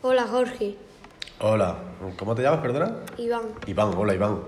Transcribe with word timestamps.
Hola 0.00 0.28
Jorge. 0.28 0.76
Hola, 1.40 1.76
¿cómo 2.16 2.32
te 2.36 2.42
llamas, 2.42 2.60
perdona? 2.60 2.98
Iván. 3.16 3.42
Iván, 3.66 3.94
hola 3.96 4.14
Iván. 4.14 4.38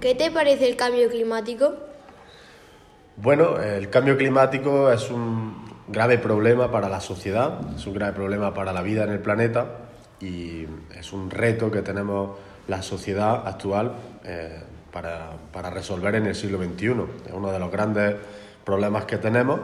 ¿Qué 0.00 0.16
te 0.16 0.32
parece 0.32 0.68
el 0.68 0.74
cambio 0.74 1.08
climático? 1.08 1.74
Bueno, 3.16 3.62
el 3.62 3.88
cambio 3.88 4.16
climático 4.16 4.90
es 4.90 5.12
un 5.12 5.64
grave 5.86 6.18
problema 6.18 6.72
para 6.72 6.88
la 6.88 7.00
sociedad, 7.00 7.60
es 7.76 7.86
un 7.86 7.94
grave 7.94 8.14
problema 8.14 8.52
para 8.52 8.72
la 8.72 8.82
vida 8.82 9.04
en 9.04 9.10
el 9.10 9.20
planeta 9.20 9.66
y 10.20 10.66
es 10.92 11.12
un 11.12 11.30
reto 11.30 11.70
que 11.70 11.82
tenemos 11.82 12.36
la 12.66 12.82
sociedad 12.82 13.46
actual 13.46 13.92
eh, 14.24 14.60
para, 14.90 15.30
para 15.52 15.70
resolver 15.70 16.16
en 16.16 16.26
el 16.26 16.34
siglo 16.34 16.58
XXI. 16.58 16.86
Es 17.26 17.32
uno 17.32 17.52
de 17.52 17.60
los 17.60 17.70
grandes 17.70 18.16
problemas 18.64 19.04
que 19.04 19.18
tenemos 19.18 19.60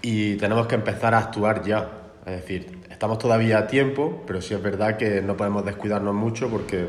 y 0.00 0.36
tenemos 0.36 0.66
que 0.66 0.76
empezar 0.76 1.12
a 1.12 1.18
actuar 1.18 1.62
ya. 1.62 1.90
Es 2.24 2.40
decir, 2.40 2.75
estamos 2.96 3.18
todavía 3.18 3.58
a 3.58 3.66
tiempo, 3.66 4.22
pero 4.26 4.40
sí 4.40 4.54
es 4.54 4.62
verdad 4.62 4.96
que 4.96 5.20
no 5.20 5.36
podemos 5.36 5.62
descuidarnos 5.66 6.14
mucho 6.14 6.48
porque, 6.48 6.88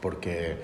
porque 0.00 0.56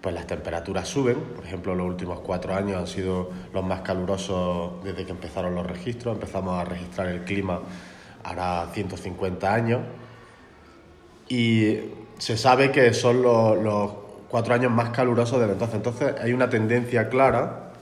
pues 0.00 0.14
las 0.14 0.24
temperaturas 0.24 0.86
suben. 0.86 1.16
Por 1.34 1.44
ejemplo, 1.44 1.74
los 1.74 1.84
últimos 1.84 2.20
cuatro 2.20 2.54
años 2.54 2.76
han 2.76 2.86
sido 2.86 3.28
los 3.52 3.64
más 3.64 3.80
calurosos 3.80 4.84
desde 4.84 5.04
que 5.04 5.10
empezaron 5.10 5.52
los 5.56 5.66
registros. 5.66 6.14
Empezamos 6.14 6.60
a 6.60 6.64
registrar 6.64 7.08
el 7.08 7.24
clima 7.24 7.60
hará 8.22 8.68
150 8.72 9.52
años. 9.52 9.80
Y 11.28 11.78
se 12.18 12.36
sabe 12.36 12.70
que 12.70 12.94
son 12.94 13.20
los, 13.20 13.58
los 13.58 13.92
cuatro 14.28 14.54
años 14.54 14.70
más 14.70 14.90
calurosos 14.90 15.40
desde 15.40 15.54
entonces. 15.54 15.74
Entonces 15.74 16.14
hay 16.22 16.32
una 16.32 16.48
tendencia 16.48 17.08
clara 17.08 17.72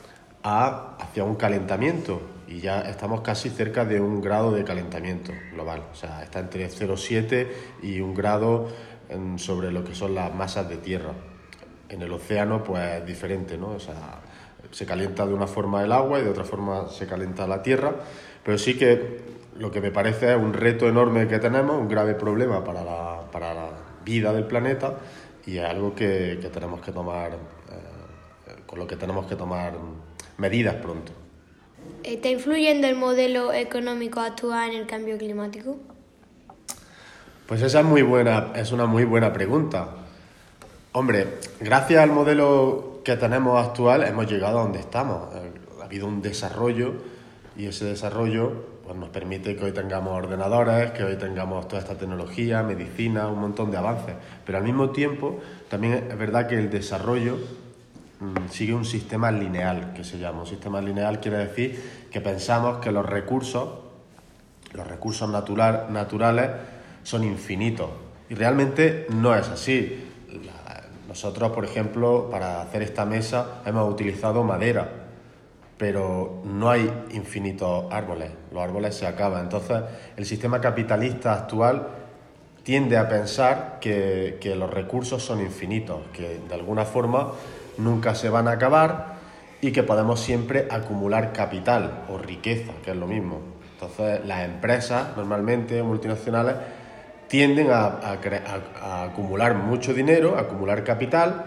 a, 0.43 0.97
hacia 0.99 1.25
un 1.25 1.35
calentamiento 1.35 2.36
y 2.47 2.61
ya 2.61 2.81
estamos 2.83 3.23
casi 3.23 3.51
cerca 3.51 3.85
de 3.85 4.01
un 4.01 4.21
grado 4.21 4.53
de 4.53 4.65
calentamiento 4.65 5.33
global. 5.53 5.83
O 5.93 5.95
sea, 5.95 6.23
está 6.23 6.41
entre 6.41 6.69
0,7 6.69 7.47
y 7.83 8.01
un 8.01 8.15
grado 8.15 8.69
sobre 9.37 9.71
lo 9.73 9.85
que 9.85 9.95
son 9.95 10.15
las 10.15 10.35
masas 10.35 10.69
de 10.69 10.77
tierra. 10.77 11.13
En 11.89 12.03
el 12.03 12.13
océano, 12.13 12.65
pues 12.65 12.83
es 13.01 13.07
diferente, 13.07 13.57
¿no? 13.57 13.71
O 13.71 13.81
sea, 13.81 14.21
se 14.71 14.87
calienta 14.87 15.27
de 15.27 15.35
una 15.35 15.47
forma 15.47 15.83
el 15.85 15.93
agua 15.93 16.19
y 16.19 16.25
de 16.25 16.31
otra 16.31 16.45
forma 16.45 16.89
se 16.89 17.07
calienta 17.07 17.47
la 17.47 17.63
tierra, 17.63 17.95
pero 18.45 18.59
sí 18.59 18.77
que 18.77 19.21
lo 19.59 19.71
que 19.71 19.81
me 19.81 19.91
parece 19.91 20.31
es 20.31 20.37
un 20.37 20.53
reto 20.53 20.89
enorme 20.89 21.29
que 21.29 21.39
tenemos, 21.39 21.77
un 21.77 21.89
grave 21.89 22.15
problema 22.15 22.65
para 22.65 22.85
la, 22.85 23.23
para 23.31 23.55
la 23.55 23.69
vida 24.05 24.33
del 24.33 24.45
planeta 24.45 24.99
y 25.47 25.59
es 25.59 25.65
algo 25.65 25.95
que, 25.95 26.39
que 26.43 26.49
tenemos 26.49 26.81
que 26.81 26.93
tomar, 26.93 27.33
eh, 27.33 28.57
con 28.67 28.79
lo 28.79 28.87
que 28.87 28.97
tenemos 28.97 29.27
que 29.27 29.37
tomar 29.37 29.75
medidas 30.39 30.75
pronto. 30.75 31.26
¿Está 32.07 32.29
influyendo 32.29 32.87
el 32.87 32.95
modelo 32.95 33.53
económico 33.53 34.21
actual 34.21 34.71
en 34.71 34.77
el 34.77 34.87
cambio 34.87 35.19
climático? 35.19 35.77
Pues 37.49 37.63
esa 37.63 37.81
es 37.81 37.85
muy 37.85 38.03
buena, 38.03 38.53
es 38.55 38.71
una 38.71 38.87
muy 38.87 39.03
buena 39.03 39.33
pregunta. 39.33 39.89
Hombre, 40.93 41.27
gracias 41.59 42.01
al 42.01 42.13
modelo 42.13 43.01
que 43.05 43.17
tenemos 43.17 43.61
actual 43.61 44.05
hemos 44.05 44.31
llegado 44.31 44.61
a 44.61 44.63
donde 44.63 44.79
estamos. 44.79 45.35
Ha 45.81 45.85
habido 45.85 46.07
un 46.07 46.23
desarrollo 46.23 46.93
y 47.57 47.67
ese 47.67 47.87
desarrollo 47.87 48.53
pues, 48.85 48.97
nos 48.97 49.09
permite 49.09 49.57
que 49.57 49.65
hoy 49.65 49.73
tengamos 49.73 50.17
ordenadores, 50.17 50.93
que 50.93 51.03
hoy 51.03 51.17
tengamos 51.17 51.67
toda 51.67 51.83
esta 51.83 51.99
tecnología, 51.99 52.63
medicina, 52.63 53.27
un 53.27 53.41
montón 53.41 53.73
de 53.73 53.79
avances. 53.79 54.15
Pero 54.45 54.59
al 54.59 54.65
mismo 54.65 54.91
tiempo 54.91 55.41
también 55.69 56.07
es 56.09 56.17
verdad 56.17 56.47
que 56.47 56.55
el 56.55 56.71
desarrollo 56.71 57.37
sigue 58.51 58.75
un 58.75 58.85
sistema 58.85 59.31
lineal, 59.31 59.93
que 59.93 60.05
se 60.05 60.19
llama. 60.19 60.41
Un 60.41 60.47
sistema 60.47 60.81
lineal 60.81 61.21
quiere 61.21 61.39
decir 61.39 62.09
que 62.11 62.21
pensamos 62.21 62.79
que 62.79 62.91
los 62.91 63.05
recursos, 63.05 63.69
los 64.73 64.87
recursos 64.87 65.29
natural, 65.29 65.87
naturales, 65.91 66.51
son 67.03 67.25
infinitos. 67.25 67.91
Y 68.29 68.35
realmente 68.35 69.07
no 69.11 69.35
es 69.35 69.49
así. 69.49 70.05
Nosotros, 71.09 71.53
por 71.53 71.65
ejemplo, 71.65 72.29
para 72.31 72.61
hacer 72.63 72.83
esta 72.83 73.05
mesa 73.05 73.63
hemos 73.65 73.91
utilizado 73.91 74.43
madera, 74.43 74.91
pero 75.79 76.43
no 76.45 76.71
hay 76.71 76.91
infinitos 77.13 77.85
árboles. 77.93 78.31
Los 78.51 78.63
árboles 78.63 78.95
se 78.95 79.07
acaban. 79.07 79.45
Entonces, 79.45 79.83
el 80.17 80.27
sistema 80.27 80.61
capitalista 80.61 81.35
actual 81.35 81.89
tiende 82.65 82.97
a 82.97 83.09
pensar 83.09 83.79
que, 83.81 84.39
que 84.41 84.57
los 84.57 84.69
recursos 84.69 85.23
son 85.23 85.41
infinitos, 85.41 86.01
que 86.13 86.41
de 86.49 86.55
alguna 86.55 86.85
forma 86.85 87.33
nunca 87.79 88.15
se 88.15 88.29
van 88.29 88.49
a 88.49 88.53
acabar 88.53 89.17
y 89.61 89.73
que 89.73 89.83
podemos 89.83 90.21
siempre 90.21 90.69
acumular 90.71 91.33
capital 91.33 92.05
o 92.09 92.19
riqueza, 92.19 92.73
que 92.85 92.93
es 92.93 92.97
lo 92.97 93.07
mismo. 93.07 93.41
Entonces, 93.73 94.25
las 94.25 94.45
empresas 94.45 95.17
normalmente 95.17 95.83
multinacionales 95.83 96.55
tienden 97.29 97.71
a, 97.71 98.17
acumular 99.05 99.55
mucho 99.55 99.93
dinero, 99.93 100.39
acumular 100.39 100.85
capital, 100.85 101.45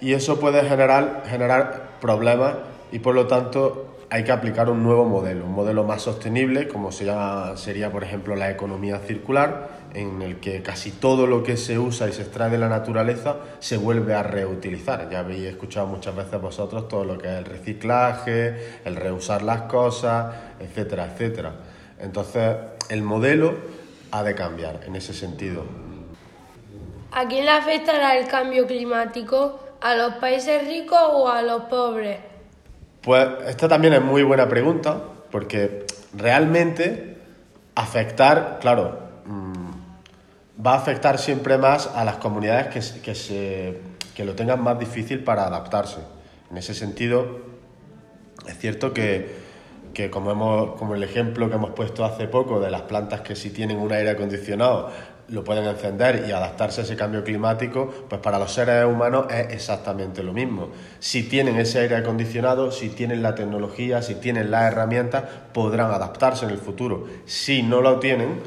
y 0.00 0.12
eso 0.12 0.40
puede 0.40 0.64
generar, 0.68 1.22
generar 1.26 1.98
problemas 2.00 2.54
y 2.92 2.98
por 2.98 3.14
lo 3.14 3.26
tanto 3.26 3.93
hay 4.14 4.22
que 4.22 4.30
aplicar 4.30 4.70
un 4.70 4.84
nuevo 4.84 5.06
modelo, 5.06 5.44
un 5.44 5.50
modelo 5.50 5.82
más 5.82 6.02
sostenible, 6.02 6.68
como 6.68 6.92
se 6.92 7.04
llama, 7.04 7.56
sería 7.56 7.90
por 7.90 8.04
ejemplo 8.04 8.36
la 8.36 8.48
economía 8.48 9.00
circular, 9.00 9.70
en 9.92 10.22
el 10.22 10.38
que 10.38 10.62
casi 10.62 10.92
todo 10.92 11.26
lo 11.26 11.42
que 11.42 11.56
se 11.56 11.80
usa 11.80 12.08
y 12.08 12.12
se 12.12 12.22
extrae 12.22 12.48
de 12.48 12.56
la 12.56 12.68
naturaleza 12.68 13.38
se 13.58 13.76
vuelve 13.76 14.14
a 14.14 14.22
reutilizar. 14.22 15.10
Ya 15.10 15.18
habéis 15.18 15.46
escuchado 15.46 15.88
muchas 15.88 16.14
veces 16.14 16.40
vosotros 16.40 16.86
todo 16.86 17.04
lo 17.04 17.18
que 17.18 17.26
es 17.26 17.38
el 17.38 17.44
reciclaje, 17.44 18.78
el 18.84 18.94
reusar 18.94 19.42
las 19.42 19.62
cosas, 19.62 20.32
etcétera, 20.60 21.06
etcétera. 21.06 21.52
Entonces, 21.98 22.54
el 22.90 23.02
modelo 23.02 23.56
ha 24.12 24.22
de 24.22 24.36
cambiar 24.36 24.82
en 24.86 24.94
ese 24.94 25.12
sentido. 25.12 25.64
¿A 27.10 27.26
quién 27.26 27.46
le 27.46 27.50
afectará 27.50 28.16
el 28.16 28.28
cambio 28.28 28.64
climático? 28.68 29.58
¿A 29.80 29.96
los 29.96 30.14
países 30.14 30.68
ricos 30.68 31.00
o 31.02 31.28
a 31.28 31.42
los 31.42 31.62
pobres? 31.62 32.33
Pues 33.04 33.28
esta 33.46 33.68
también 33.68 33.92
es 33.92 34.02
muy 34.02 34.22
buena 34.22 34.48
pregunta, 34.48 34.96
porque 35.30 35.84
realmente 36.16 37.18
afectar, 37.74 38.58
claro, 38.62 38.98
va 40.64 40.72
a 40.72 40.76
afectar 40.76 41.18
siempre 41.18 41.58
más 41.58 41.86
a 41.94 42.04
las 42.04 42.16
comunidades 42.16 42.68
que, 42.68 43.02
que, 43.02 43.14
se, 43.14 43.80
que 44.14 44.24
lo 44.24 44.34
tengan 44.34 44.62
más 44.62 44.78
difícil 44.78 45.22
para 45.22 45.46
adaptarse. 45.46 45.98
En 46.50 46.56
ese 46.56 46.72
sentido, 46.72 47.40
es 48.48 48.58
cierto 48.58 48.94
que, 48.94 49.36
que 49.92 50.08
como, 50.08 50.30
hemos, 50.30 50.76
como 50.76 50.94
el 50.94 51.02
ejemplo 51.02 51.50
que 51.50 51.56
hemos 51.56 51.70
puesto 51.70 52.06
hace 52.06 52.26
poco 52.26 52.58
de 52.58 52.70
las 52.70 52.82
plantas 52.82 53.20
que 53.20 53.36
si 53.36 53.50
tienen 53.50 53.78
un 53.78 53.92
aire 53.92 54.10
acondicionado 54.10 54.90
lo 55.28 55.42
pueden 55.42 55.64
encender 55.64 56.26
y 56.28 56.32
adaptarse 56.32 56.82
a 56.82 56.84
ese 56.84 56.96
cambio 56.96 57.24
climático, 57.24 57.92
pues 58.08 58.20
para 58.20 58.38
los 58.38 58.52
seres 58.52 58.84
humanos 58.84 59.26
es 59.30 59.52
exactamente 59.52 60.22
lo 60.22 60.32
mismo. 60.32 60.68
Si 60.98 61.24
tienen 61.24 61.56
ese 61.56 61.80
aire 61.80 61.96
acondicionado, 61.96 62.70
si 62.70 62.90
tienen 62.90 63.22
la 63.22 63.34
tecnología, 63.34 64.02
si 64.02 64.16
tienen 64.16 64.50
las 64.50 64.72
herramientas, 64.72 65.24
podrán 65.52 65.90
adaptarse 65.90 66.44
en 66.44 66.50
el 66.50 66.58
futuro. 66.58 67.06
Si 67.24 67.62
no 67.62 67.80
lo 67.80 67.98
tienen, 67.98 68.40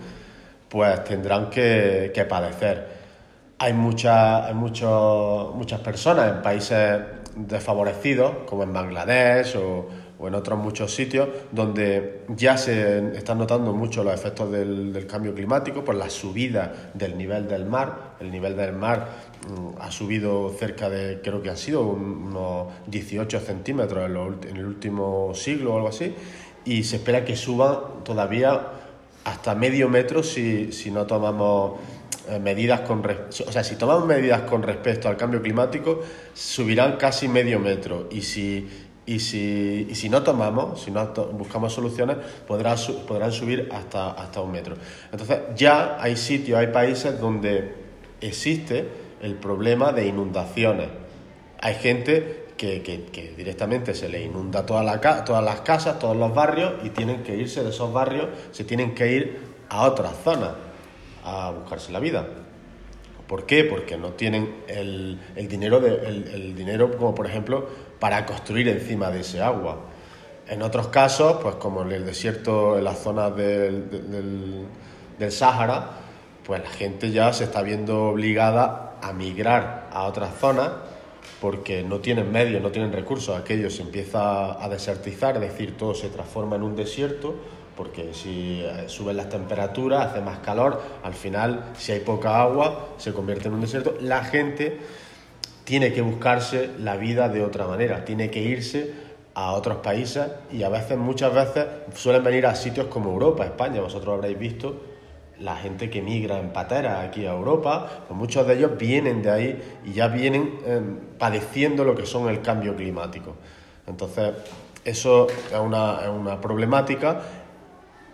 pues 0.69 1.03
tendrán 1.03 1.49
que, 1.49 2.11
que 2.13 2.25
padecer. 2.25 2.97
Hay, 3.59 3.73
mucha, 3.73 4.45
hay 4.45 4.53
muchas 4.53 5.79
personas 5.83 6.29
en 6.29 6.41
países 6.41 6.99
desfavorecidos, 7.35 8.31
como 8.45 8.63
en 8.63 8.73
Bangladesh 8.73 9.55
o, 9.57 9.87
o 10.19 10.27
en 10.27 10.35
otros 10.35 10.57
muchos 10.57 10.93
sitios 10.93 11.29
donde 11.51 12.23
ya 12.35 12.57
se 12.57 13.15
están 13.15 13.37
notando 13.37 13.73
mucho 13.73 14.03
los 14.03 14.13
efectos 14.13 14.51
del, 14.51 14.91
del, 14.91 15.05
cambio 15.05 15.33
climático 15.33 15.83
por 15.83 15.95
la 15.95 16.09
subida 16.09 16.91
del 16.93 17.17
nivel 17.17 17.47
del 17.47 17.65
mar. 17.65 18.15
El 18.19 18.31
nivel 18.31 18.57
del 18.57 18.73
mar 18.73 19.09
mm, 19.47 19.79
ha 19.79 19.91
subido 19.91 20.49
cerca 20.57 20.89
de, 20.89 21.21
creo 21.21 21.41
que 21.41 21.49
han 21.49 21.57
sido 21.57 21.83
unos 21.83 22.67
18 22.87 23.39
centímetros 23.39 24.09
en, 24.49 24.57
el 24.57 24.65
último 24.65 25.31
siglo 25.35 25.73
o 25.73 25.75
algo 25.77 25.89
así, 25.89 26.13
y 26.65 26.83
se 26.83 26.97
espera 26.97 27.23
que 27.23 27.35
suban 27.35 28.03
todavía 28.03 28.67
hasta 29.23 29.55
medio 29.55 29.89
metro 29.89 30.23
si, 30.23 30.71
si 30.71 30.89
no 30.89 31.05
tomamos 31.05 31.73
eh, 32.29 32.39
medidas 32.39 32.81
con 32.81 33.03
o 33.05 33.51
sea 33.51 33.63
si 33.63 33.75
tomamos 33.75 34.05
medidas 34.05 34.41
con 34.41 34.63
respecto 34.63 35.07
al 35.07 35.15
cambio 35.15 35.41
climático 35.41 36.01
subirán 36.33 36.97
casi 36.97 37.27
medio 37.27 37.59
metro 37.59 38.07
y 38.11 38.21
si 38.21 38.67
y 39.07 39.19
si, 39.19 39.87
y 39.89 39.95
si 39.95 40.09
no 40.09 40.21
tomamos, 40.21 40.81
si 40.81 40.91
no 40.91 41.07
buscamos 41.31 41.73
soluciones, 41.73 42.17
podrá, 42.45 42.75
podrán 43.07 43.31
subir 43.31 43.69
hasta, 43.71 44.11
hasta 44.11 44.41
un 44.41 44.51
metro. 44.51 44.75
Entonces, 45.11 45.39
ya 45.55 45.97
hay 45.99 46.17
sitios, 46.17 46.59
hay 46.59 46.67
países 46.67 47.19
donde 47.19 47.73
existe 48.19 48.85
el 49.21 49.35
problema 49.35 49.93
de 49.93 50.07
inundaciones. 50.07 50.89
Hay 51.61 51.75
gente 51.75 52.47
que, 52.57 52.83
que, 52.83 53.05
que 53.05 53.31
directamente 53.31 53.95
se 53.95 54.09
le 54.09 54.21
inunda 54.21 54.65
toda 54.65 54.83
la 54.83 54.99
todas 55.23 55.43
las 55.43 55.61
casas, 55.61 55.99
todos 55.99 56.17
los 56.17 56.35
barrios, 56.35 56.73
y 56.83 56.89
tienen 56.89 57.23
que 57.23 57.37
irse 57.37 57.63
de 57.63 57.69
esos 57.69 57.93
barrios, 57.93 58.27
se 58.51 58.65
tienen 58.65 58.93
que 58.93 59.13
ir 59.13 59.39
a 59.69 59.85
otras 59.85 60.17
zonas 60.21 60.51
a 61.23 61.51
buscarse 61.51 61.93
la 61.93 62.01
vida. 62.01 62.27
¿Por 63.27 63.45
qué? 63.45 63.65
Porque 63.65 63.97
no 63.97 64.11
tienen 64.11 64.63
el, 64.67 65.19
el 65.35 65.47
dinero, 65.47 65.79
de, 65.79 65.95
el, 66.07 66.27
el, 66.33 66.55
dinero, 66.55 66.97
como 66.97 67.13
por 67.13 67.25
ejemplo, 67.25 67.67
para 67.99 68.25
construir 68.25 68.67
encima 68.67 69.09
de 69.09 69.21
ese 69.21 69.41
agua. 69.41 69.77
En 70.47 70.61
otros 70.61 70.87
casos, 70.87 71.37
pues 71.41 71.55
como 71.55 71.81
en 71.81 71.91
el 71.91 72.05
desierto, 72.05 72.77
en 72.77 72.83
las 72.83 72.99
zonas 72.99 73.35
del, 73.35 73.89
del, 73.89 74.65
del 75.19 75.31
Sáhara, 75.31 75.91
pues 76.45 76.63
la 76.63 76.69
gente 76.69 77.11
ya 77.11 77.33
se 77.33 77.43
está 77.43 77.61
viendo 77.61 78.05
obligada 78.05 78.97
a 79.01 79.11
migrar 79.11 79.89
a 79.91 80.03
otras 80.03 80.35
zonas 80.39 80.71
porque 81.41 81.83
no 81.83 81.99
tienen 81.99 82.31
medios, 82.31 82.61
no 82.61 82.71
tienen 82.71 82.91
recursos, 82.91 83.37
aquello 83.37 83.69
se 83.69 83.83
empieza 83.83 84.63
a 84.63 84.69
desertizar, 84.69 85.35
es 85.35 85.41
decir, 85.41 85.77
todo 85.77 85.93
se 85.93 86.09
transforma 86.09 86.55
en 86.55 86.63
un 86.63 86.75
desierto, 86.75 87.35
porque 87.75 88.13
si 88.13 88.63
eh, 88.63 88.85
suben 88.87 89.17
las 89.17 89.29
temperaturas, 89.29 90.07
hace 90.07 90.21
más 90.21 90.39
calor, 90.39 90.81
al 91.03 91.13
final, 91.13 91.65
si 91.77 91.91
hay 91.91 91.99
poca 91.99 92.41
agua, 92.41 92.87
se 92.97 93.13
convierte 93.13 93.49
en 93.49 93.53
un 93.53 93.61
desierto. 93.61 93.95
La 94.01 94.23
gente 94.23 94.79
tiene 95.67 95.91
que 95.91 96.01
buscarse 96.01 96.69
la 96.79 96.95
vida 96.95 97.27
de 97.27 97.43
otra 97.43 97.67
manera, 97.67 98.05
tiene 98.05 98.31
que 98.31 98.41
irse 98.41 98.89
a 99.33 99.51
otros 99.51 99.79
países 99.79 100.25
y 100.49 100.63
a 100.63 100.69
veces, 100.69 100.97
muchas 100.97 101.33
veces, 101.33 101.65
suelen 101.93 102.23
venir 102.23 102.45
a 102.45 102.55
sitios 102.55 102.87
como 102.87 103.11
Europa, 103.11 103.43
España, 103.43 103.81
vosotros 103.81 104.15
habréis 104.15 104.39
visto 104.39 104.79
la 105.41 105.57
gente 105.57 105.89
que 105.89 106.01
migra 106.01 106.39
en 106.39 106.53
patera 106.53 107.01
aquí 107.01 107.25
a 107.25 107.33
Europa, 107.33 108.05
pues 108.07 108.17
muchos 108.17 108.47
de 108.47 108.53
ellos 108.53 108.77
vienen 108.77 109.21
de 109.21 109.29
ahí 109.29 109.61
y 109.83 109.91
ya 109.91 110.07
vienen 110.07 110.57
em, 110.65 110.99
padeciendo 111.19 111.83
lo 111.83 111.95
que 111.95 112.05
son 112.05 112.29
el 112.29 112.41
cambio 112.41 112.73
climático. 112.73 113.35
Entonces, 113.87 114.35
eso 114.85 115.27
es 115.27 115.59
una, 115.59 115.99
es 116.01 116.07
una 116.07 116.39
problemática 116.39 117.23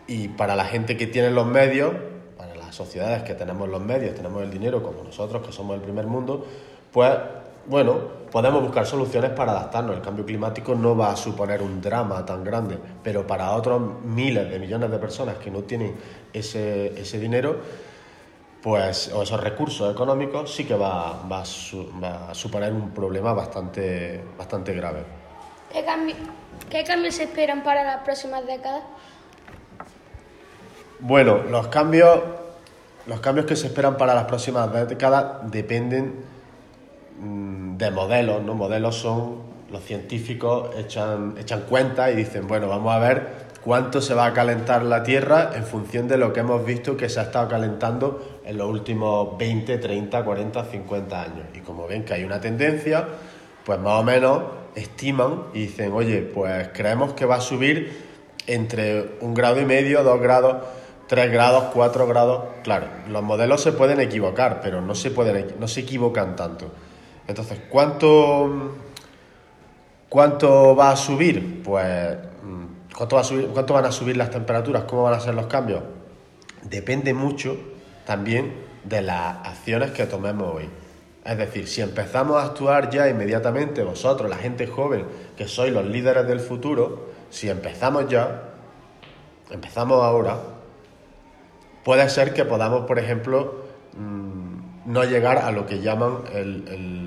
y 0.07 0.27
para 0.29 0.55
la 0.55 0.65
gente 0.65 0.97
que 0.97 1.05
tiene 1.05 1.29
los 1.29 1.45
medios, 1.45 1.93
para 2.35 2.55
las 2.55 2.73
sociedades 2.73 3.21
que 3.21 3.35
tenemos 3.35 3.69
los 3.69 3.79
medios, 3.79 4.15
tenemos 4.15 4.41
el 4.41 4.49
dinero 4.49 4.81
como 4.81 5.03
nosotros, 5.03 5.45
que 5.45 5.51
somos 5.51 5.75
el 5.75 5.83
primer 5.83 6.07
mundo, 6.07 6.47
pues 6.93 7.09
bueno, 7.65 7.99
podemos 8.31 8.61
buscar 8.61 8.85
soluciones 8.85 9.31
para 9.31 9.51
adaptarnos. 9.51 9.95
El 9.95 10.01
cambio 10.01 10.25
climático 10.25 10.75
no 10.75 10.95
va 10.95 11.11
a 11.11 11.15
suponer 11.15 11.61
un 11.61 11.81
drama 11.81 12.25
tan 12.25 12.43
grande, 12.43 12.77
pero 13.01 13.25
para 13.25 13.51
otros 13.51 13.81
miles 14.03 14.49
de 14.49 14.59
millones 14.59 14.91
de 14.91 14.97
personas 14.97 15.37
que 15.37 15.49
no 15.49 15.63
tienen 15.63 15.95
ese, 16.31 16.99
ese 16.99 17.19
dinero, 17.19 17.57
pues, 18.61 19.11
o 19.13 19.23
esos 19.23 19.41
recursos 19.41 19.91
económicos, 19.93 20.53
sí 20.53 20.65
que 20.65 20.75
va, 20.75 21.21
va, 21.29 21.41
a, 21.41 22.33
suponer 22.33 22.71
un 22.71 22.91
problema 22.91 23.33
bastante, 23.33 24.23
bastante 24.37 24.73
grave. 24.73 25.03
¿Qué, 25.71 25.83
¿Qué 26.69 26.83
cambios 26.83 27.15
se 27.15 27.23
esperan 27.23 27.63
para 27.63 27.83
las 27.83 28.03
próximas 28.03 28.45
décadas? 28.45 28.83
Bueno, 30.99 31.43
los 31.49 31.67
cambios, 31.67 32.19
los 33.05 33.19
cambios 33.19 33.45
que 33.45 33.55
se 33.55 33.67
esperan 33.67 33.97
para 33.97 34.13
las 34.15 34.25
próximas 34.25 34.71
décadas 34.87 35.51
dependen 35.51 36.32
de 37.19 37.91
modelos, 37.91 38.43
¿no? 38.43 38.55
Modelos 38.55 38.95
son, 38.95 39.53
los 39.71 39.83
científicos 39.83 40.69
echan, 40.77 41.35
echan 41.39 41.61
cuenta 41.61 42.11
y 42.11 42.15
dicen, 42.15 42.47
bueno, 42.47 42.67
vamos 42.67 42.93
a 42.93 42.99
ver 42.99 43.27
cuánto 43.63 44.01
se 44.01 44.13
va 44.13 44.27
a 44.27 44.33
calentar 44.33 44.83
la 44.83 45.03
Tierra 45.03 45.51
en 45.55 45.63
función 45.63 46.07
de 46.07 46.17
lo 46.17 46.31
que 46.33 46.41
hemos 46.41 46.65
visto 46.65 46.95
que 46.95 47.09
se 47.09 47.19
ha 47.19 47.23
estado 47.23 47.47
calentando 47.47 48.41
en 48.45 48.57
los 48.57 48.69
últimos 48.69 49.37
20, 49.37 49.77
30, 49.77 50.23
40, 50.23 50.65
50 50.65 51.21
años. 51.21 51.45
Y 51.55 51.59
como 51.59 51.87
ven 51.87 52.03
que 52.03 52.13
hay 52.13 52.23
una 52.23 52.39
tendencia, 52.39 53.07
pues 53.65 53.79
más 53.79 53.99
o 53.99 54.03
menos 54.03 54.41
estiman 54.75 55.45
y 55.53 55.61
dicen, 55.61 55.91
oye, 55.93 56.21
pues 56.21 56.69
creemos 56.73 57.13
que 57.13 57.25
va 57.25 57.35
a 57.35 57.41
subir 57.41 58.13
entre 58.47 59.17
un 59.21 59.33
grado 59.33 59.61
y 59.61 59.65
medio, 59.65 60.03
dos 60.03 60.19
grados, 60.19 60.57
tres 61.07 61.31
grados, 61.31 61.65
cuatro 61.73 62.05
grados. 62.07 62.43
Claro, 62.63 62.87
los 63.09 63.23
modelos 63.23 63.61
se 63.61 63.71
pueden 63.71 63.99
equivocar, 64.01 64.59
pero 64.61 64.81
no 64.81 64.95
se, 64.95 65.11
pueden, 65.11 65.55
no 65.59 65.67
se 65.67 65.81
equivocan 65.81 66.35
tanto. 66.35 66.71
Entonces, 67.27 67.59
¿cuánto, 67.69 68.73
cuánto 70.09 70.75
va 70.75 70.91
a 70.91 70.95
subir? 70.95 71.63
Pues, 71.63 72.17
mm, 72.43 72.93
¿cuánto, 72.95 73.15
va 73.15 73.21
a 73.21 73.25
subir, 73.25 73.47
¿cuánto 73.47 73.73
van 73.73 73.85
a 73.85 73.91
subir 73.91 74.17
las 74.17 74.29
temperaturas? 74.29 74.83
¿Cómo 74.83 75.03
van 75.03 75.13
a 75.13 75.19
ser 75.19 75.33
los 75.33 75.47
cambios? 75.47 75.83
Depende 76.63 77.13
mucho 77.13 77.57
también 78.05 78.53
de 78.83 79.01
las 79.01 79.47
acciones 79.47 79.91
que 79.91 80.05
tomemos 80.05 80.53
hoy. 80.53 80.69
Es 81.23 81.37
decir, 81.37 81.67
si 81.69 81.81
empezamos 81.81 82.41
a 82.41 82.47
actuar 82.47 82.89
ya 82.89 83.07
inmediatamente, 83.07 83.81
vosotros, 83.83 84.29
la 84.29 84.35
gente 84.35 84.67
joven, 84.67 85.05
que 85.37 85.47
sois 85.47 85.71
los 85.71 85.85
líderes 85.85 86.27
del 86.27 86.41
futuro, 86.41 87.11
si 87.29 87.49
empezamos 87.49 88.09
ya, 88.09 88.49
empezamos 89.49 90.03
ahora, 90.03 90.37
puede 91.85 92.09
ser 92.09 92.33
que 92.33 92.43
podamos, 92.43 92.85
por 92.85 92.99
ejemplo, 92.99 93.63
mm, 93.97 94.91
no 94.91 95.05
llegar 95.05 95.37
a 95.37 95.51
lo 95.51 95.65
que 95.65 95.79
llaman 95.79 96.23
el 96.33 97.02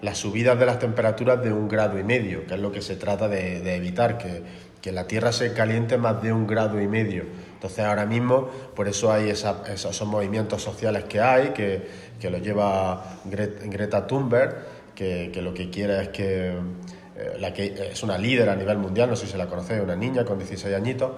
las 0.00 0.18
subidas 0.18 0.58
de 0.58 0.66
las 0.66 0.78
temperaturas 0.78 1.42
de 1.42 1.52
un 1.52 1.68
grado 1.68 1.98
y 1.98 2.04
medio, 2.04 2.46
que 2.46 2.54
es 2.54 2.60
lo 2.60 2.70
que 2.70 2.82
se 2.82 2.96
trata 2.96 3.28
de, 3.28 3.74
evitar, 3.74 4.18
que, 4.18 4.68
la 4.92 5.06
Tierra 5.06 5.32
se 5.32 5.52
caliente 5.52 5.98
más 5.98 6.22
de 6.22 6.32
un 6.32 6.46
grado 6.46 6.80
y 6.80 6.88
medio. 6.88 7.24
Entonces 7.52 7.84
ahora 7.84 8.06
mismo, 8.06 8.48
por 8.74 8.88
eso 8.88 9.12
hay 9.12 9.28
esos 9.28 10.06
movimientos 10.06 10.62
sociales 10.62 11.04
que 11.04 11.20
hay, 11.20 11.50
que, 11.50 11.86
que 12.18 12.30
lo 12.30 12.38
lleva 12.38 13.18
Greta 13.26 14.06
Thunberg, 14.06 14.56
que, 14.94 15.30
lo 15.42 15.52
que 15.52 15.68
quiere 15.68 16.00
es 16.00 16.08
que, 16.08 16.48
eh, 16.48 17.36
la 17.38 17.52
que 17.52 17.90
es 17.92 18.02
una 18.02 18.16
líder 18.16 18.48
a 18.48 18.56
nivel 18.56 18.78
mundial, 18.78 19.10
no 19.10 19.16
sé 19.16 19.26
si 19.26 19.32
se 19.32 19.38
la 19.38 19.46
conocéis, 19.46 19.82
una 19.82 19.94
niña 19.94 20.24
con 20.24 20.38
16 20.38 20.74
añitos, 20.74 21.12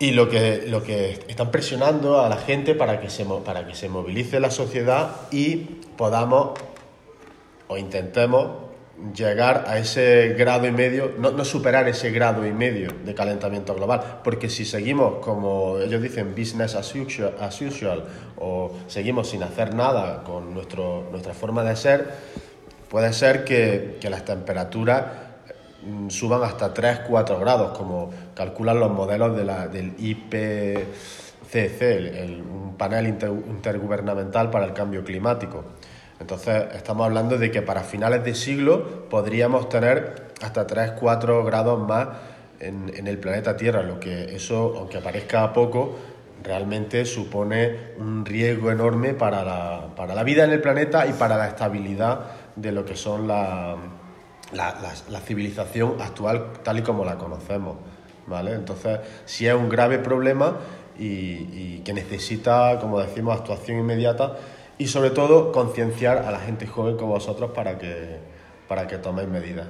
y 0.00 0.10
lo 0.10 0.28
que, 0.28 0.64
lo 0.66 0.82
que 0.82 1.20
están 1.28 1.50
presionando 1.50 2.20
a 2.20 2.28
la 2.28 2.38
gente 2.38 2.74
para 2.74 3.00
que, 3.00 3.10
se, 3.10 3.24
para 3.44 3.66
que 3.66 3.74
se 3.74 3.88
movilice 3.88 4.40
la 4.40 4.50
sociedad 4.50 5.10
y 5.30 5.56
podamos 5.96 6.58
o 7.70 7.78
intentemos 7.78 8.48
llegar 9.16 9.64
a 9.66 9.78
ese 9.78 10.34
grado 10.36 10.66
y 10.66 10.72
medio, 10.72 11.12
no, 11.18 11.44
superar 11.44 11.88
ese 11.88 12.10
grado 12.10 12.46
y 12.46 12.52
medio 12.52 12.90
de 13.04 13.14
calentamiento 13.14 13.74
global, 13.74 14.20
porque 14.22 14.50
si 14.50 14.64
seguimos 14.64 15.24
como 15.24 15.78
ellos 15.78 16.02
dicen 16.02 16.34
business 16.34 16.74
as 16.74 16.92
usual, 16.94 18.04
o 18.36 18.72
seguimos 18.88 19.30
sin 19.30 19.42
hacer 19.42 19.74
nada 19.74 20.22
con 20.24 20.52
nuestro, 20.52 21.08
nuestra 21.10 21.32
forma 21.32 21.62
de 21.64 21.76
ser, 21.76 22.10
puede 22.90 23.12
ser 23.12 23.44
que, 23.44 23.98
las 24.10 24.24
temperaturas 24.24 25.04
mm, 25.86 26.10
suban 26.10 26.42
hasta 26.42 26.74
3-4 26.74 27.38
grados, 27.38 27.78
como 27.78 28.10
calculan 28.34 28.80
los 28.80 28.90
modelos 28.90 29.36
de 29.36 29.44
la, 29.44 29.68
del 29.68 29.94
IPCC, 29.96 31.82
el, 31.82 32.42
un 32.42 32.74
panel 32.76 33.06
intergubernamental 33.06 34.50
para 34.50 34.66
el 34.66 34.72
cambio 34.74 35.04
climático. 35.04 35.64
Entonces, 36.20 36.66
estamos 36.74 37.06
hablando 37.06 37.38
de 37.38 37.50
que 37.50 37.62
para 37.62 37.80
finales 37.80 38.22
de 38.22 38.34
siglo 38.34 39.08
podríamos 39.08 39.70
tener 39.70 40.28
hasta 40.42 40.66
3-4 40.66 41.44
grados 41.46 41.80
más 41.80 42.08
en, 42.60 43.06
el 43.06 43.18
planeta 43.18 43.56
Tierra, 43.56 43.82
lo 43.82 43.98
que 43.98 44.36
eso, 44.36 44.74
aunque 44.76 44.98
parezca 44.98 45.50
poco, 45.54 45.96
realmente 46.44 47.06
supone 47.06 47.94
un 47.98 48.26
riesgo 48.26 48.70
enorme 48.70 49.14
para 49.14 49.42
la, 49.42 50.22
vida 50.22 50.44
en 50.44 50.50
el 50.50 50.60
planeta 50.60 51.06
y 51.06 51.14
para 51.14 51.38
la 51.38 51.48
estabilidad 51.48 52.20
de 52.54 52.72
lo 52.72 52.84
que 52.84 52.96
son 52.96 53.26
la, 53.26 53.76
la, 54.52 55.20
civilización 55.20 56.02
actual 56.02 56.52
tal 56.62 56.80
y 56.80 56.82
como 56.82 57.02
la 57.02 57.16
conocemos. 57.16 57.76
¿vale? 58.26 58.52
Entonces, 58.52 59.00
sí 59.24 59.46
es 59.46 59.54
un 59.54 59.70
grave 59.70 59.98
problema 59.98 60.58
y 60.98 61.78
que 61.78 61.94
necesita, 61.94 62.78
como 62.78 63.00
decimos, 63.00 63.38
actuación 63.38 63.78
inmediata 63.78 64.36
y 64.80 64.88
sobre 64.88 65.10
todo 65.10 65.52
concienciar 65.52 66.24
a 66.24 66.30
la 66.30 66.40
gente 66.40 66.66
joven 66.66 66.96
como 66.96 67.12
vosotros 67.12 67.50
para 67.50 67.76
que, 67.76 68.16
para 68.66 68.86
que 68.86 68.96
toméis 68.96 69.28
medidas. 69.28 69.66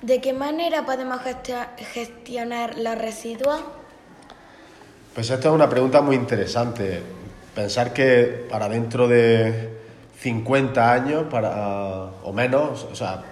¿De 0.00 0.18
qué 0.22 0.32
manera 0.32 0.86
podemos 0.86 1.20
gestionar 1.92 2.78
los 2.78 2.96
residuos? 2.96 3.60
Pues 5.14 5.28
esta 5.28 5.48
es 5.48 5.54
una 5.54 5.68
pregunta 5.68 6.00
muy 6.00 6.16
interesante. 6.16 7.02
Pensar 7.54 7.92
que 7.92 8.46
para 8.48 8.66
dentro 8.66 9.06
de 9.06 9.76
50 10.20 10.90
años 10.90 11.24
para, 11.30 12.04
o 12.24 12.32
menos, 12.32 12.88
o 12.90 12.94
sea, 12.94 13.22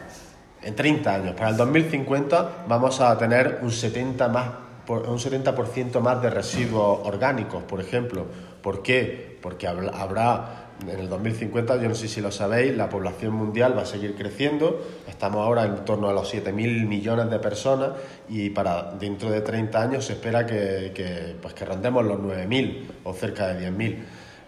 en 0.62 0.76
30 0.76 1.14
años, 1.14 1.34
para 1.34 1.48
el 1.48 1.56
2050 1.56 2.66
vamos 2.68 3.00
a 3.00 3.16
tener 3.16 3.60
un 3.62 3.70
70%, 3.70 4.28
más, 4.28 4.65
un 4.88 5.18
70 5.18 5.54
más 6.00 6.22
de 6.22 6.30
residuos 6.30 7.00
orgánicos, 7.04 7.62
por 7.64 7.80
ejemplo. 7.80 8.26
¿Por 8.62 8.82
qué? 8.82 9.36
porque 9.46 9.68
habrá 9.68 10.72
en 10.82 10.98
el 10.98 11.08
2050, 11.08 11.80
yo 11.80 11.88
no 11.88 11.94
sé 11.94 12.08
si 12.08 12.20
lo 12.20 12.32
sabéis, 12.32 12.76
la 12.76 12.88
población 12.88 13.32
mundial 13.32 13.78
va 13.78 13.82
a 13.82 13.86
seguir 13.86 14.16
creciendo, 14.16 14.84
estamos 15.08 15.46
ahora 15.46 15.66
en 15.66 15.84
torno 15.84 16.08
a 16.08 16.12
los 16.12 16.34
7.000 16.34 16.84
millones 16.84 17.30
de 17.30 17.38
personas 17.38 17.90
y 18.28 18.50
para 18.50 18.94
dentro 18.98 19.30
de 19.30 19.40
30 19.40 19.80
años 19.80 20.04
se 20.04 20.14
espera 20.14 20.44
que, 20.46 20.90
que, 20.92 21.36
pues 21.40 21.54
que 21.54 21.64
rondemos 21.64 22.04
los 22.04 22.18
9.000 22.18 22.86
o 23.04 23.14
cerca 23.14 23.54
de 23.54 23.70
10.000. 23.70 23.98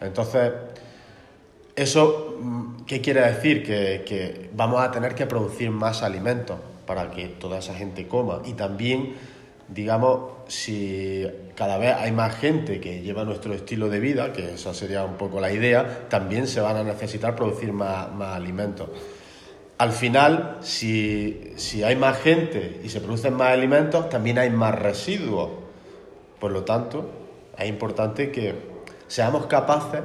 Entonces, 0.00 0.52
¿eso 1.76 2.37
mm, 2.40 2.85
qué 2.87 3.00
quiere 3.00 3.21
decir? 3.21 3.64
Que 3.64 4.50
vamos 4.52 4.80
a 4.80 4.90
tener 4.90 5.14
que 5.14 5.26
producir 5.26 5.71
más 5.71 6.02
alimentos 6.02 6.59
para 6.87 7.09
que 7.12 7.28
toda 7.28 7.59
esa 7.59 7.75
gente 7.75 8.09
coma 8.09 8.42
y 8.45 8.54
también 8.54 9.14
digamos, 9.68 10.32
si 10.48 11.26
cada 11.54 11.78
vez 11.78 11.94
hay 11.94 12.12
más 12.12 12.34
gente 12.37 12.80
que 12.80 13.02
lleva 13.02 13.25
nuestro 13.25 13.52
estilo 13.52 13.88
de 13.88 14.00
vida, 14.00 14.32
que 14.32 14.54
esa 14.54 14.72
sería 14.72 15.04
un 15.04 15.14
poco 15.14 15.40
la 15.40 15.52
idea, 15.52 16.08
también 16.08 16.46
se 16.46 16.60
van 16.60 16.76
a 16.76 16.82
necesitar 16.82 17.37
producir 17.37 17.72
más, 17.72 18.08
alimentos. 18.20 18.88
Al 19.76 19.92
final, 19.92 20.58
si, 20.60 21.54
hay 21.84 21.96
más 21.96 22.18
gente 22.18 22.80
y 22.82 22.88
se 22.88 23.00
producen 23.00 23.34
más 23.34 23.52
alimentos, 23.52 24.08
también 24.08 24.38
hay 24.38 24.50
más 24.50 24.75
residuos. 24.75 25.50
Por 26.40 26.50
lo 26.50 26.64
tanto, 26.64 27.10
es 27.56 27.68
importante 27.68 28.32
que 28.32 28.54
seamos 29.06 29.46
capaces 29.46 30.00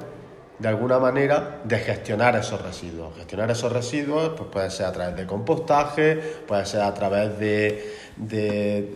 de 0.59 0.67
alguna 0.67 0.99
manera 0.99 1.61
de 1.63 1.79
gestionar 1.79 2.35
esos 2.35 2.61
residuos. 2.61 3.15
Gestionar 3.17 3.49
esos 3.51 3.71
residuos 3.71 4.33
pues 4.37 4.49
puede 4.49 4.69
ser 4.69 4.85
a 4.85 4.91
través 4.91 5.15
de 5.15 5.25
compostaje, 5.25 6.15
puede 6.47 6.65
ser 6.65 6.81
a 6.81 6.93
través 6.93 7.37
de, 7.39 7.95
de 8.17 8.93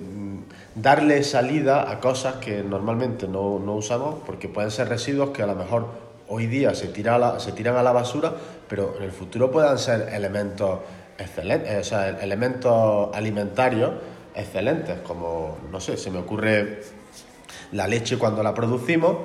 darle 0.78 1.24
salida 1.24 1.90
a 1.90 2.00
cosas 2.00 2.36
que 2.36 2.64
normalmente 2.64 3.28
no, 3.28 3.60
no, 3.60 3.76
usamos 3.76 4.20
porque 4.26 4.48
pueden 4.48 4.72
ser 4.72 4.90
residuos 4.90 5.32
que 5.32 5.42
a 5.42 5.48
lo 5.48 5.56
mejor 5.56 5.88
hoy 6.28 6.46
día 6.46 6.76
se, 6.76 6.88
tira 6.88 7.40
se 7.40 7.52
tiran 7.52 7.78
a 7.78 7.84
la 7.84 7.92
basura, 7.92 8.34
pero 8.68 8.96
en 8.98 9.04
el 9.04 9.12
futuro 9.12 9.50
puedan 9.50 9.80
ser 9.80 10.10
elementos 10.14 10.80
excelentes, 11.18 11.80
o 11.80 11.84
sea, 11.84 12.10
elementos 12.10 13.10
alimentarios 13.16 13.92
excelentes, 14.36 15.00
como, 15.00 15.58
no 15.72 15.80
sé, 15.80 15.98
se 15.98 16.12
me 16.12 16.20
ocurre 16.20 16.82
la 17.72 17.88
leche 17.88 18.18
cuando 18.18 18.44
la 18.44 18.54
producimos, 18.54 19.18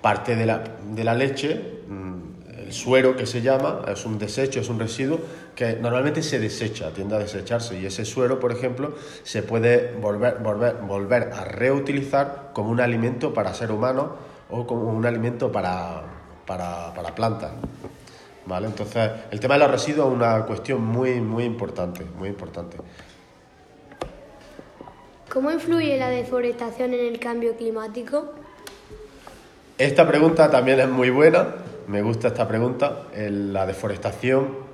parte 0.00 0.36
de 0.36 0.46
la, 0.46 0.62
de 0.94 1.04
la 1.04 1.14
leche, 1.14 1.80
mm, 1.88 2.58
el 2.58 2.72
suero 2.72 3.16
que 3.16 3.26
se 3.26 3.42
llama, 3.42 3.82
es 3.88 4.04
un 4.06 4.18
desecho, 4.18 4.60
es 4.60 4.68
un 4.68 4.78
residuo 4.78 5.18
que 5.54 5.74
normalmente 5.74 6.22
se 6.22 6.38
desecha, 6.38 6.90
tiende 6.92 7.16
a 7.16 7.18
desecharse 7.18 7.78
y 7.78 7.86
ese 7.86 8.04
suero, 8.04 8.40
por 8.40 8.52
ejemplo, 8.52 8.94
se 9.22 9.42
puede 9.42 9.92
volver, 9.94 10.38
volver, 10.38 10.76
volver 10.76 11.30
a 11.32 11.44
reutilizar 11.44 12.50
como 12.52 12.70
un 12.70 12.80
alimento 12.80 13.34
para 13.34 13.52
ser 13.54 13.70
humano 13.70 14.16
o 14.50 14.66
como 14.66 14.90
un 14.90 15.04
alimento 15.04 15.52
para, 15.52 16.02
para, 16.46 16.92
para 16.94 17.14
plantas. 17.14 17.52
¿Vale? 18.44 18.66
Entonces, 18.66 19.10
el 19.30 19.38
tema 19.38 19.54
de 19.54 19.60
los 19.60 19.70
residuos 19.70 20.08
es 20.08 20.14
una 20.14 20.44
cuestión 20.44 20.84
muy, 20.84 21.20
muy 21.20 21.44
importante, 21.44 22.04
muy 22.18 22.28
importante. 22.28 22.76
¿Cómo 25.32 25.50
influye 25.50 25.96
la 25.96 26.10
deforestación 26.10 26.92
en 26.92 27.06
el 27.06 27.18
cambio 27.18 27.56
climático? 27.56 28.32
Esta 29.78 30.06
pregunta 30.06 30.50
también 30.50 30.80
es 30.80 30.88
muy 30.88 31.08
buena, 31.08 31.46
me 31.86 32.02
gusta 32.02 32.28
esta 32.28 32.46
pregunta. 32.46 33.04
La 33.16 33.64
deforestación, 33.64 34.71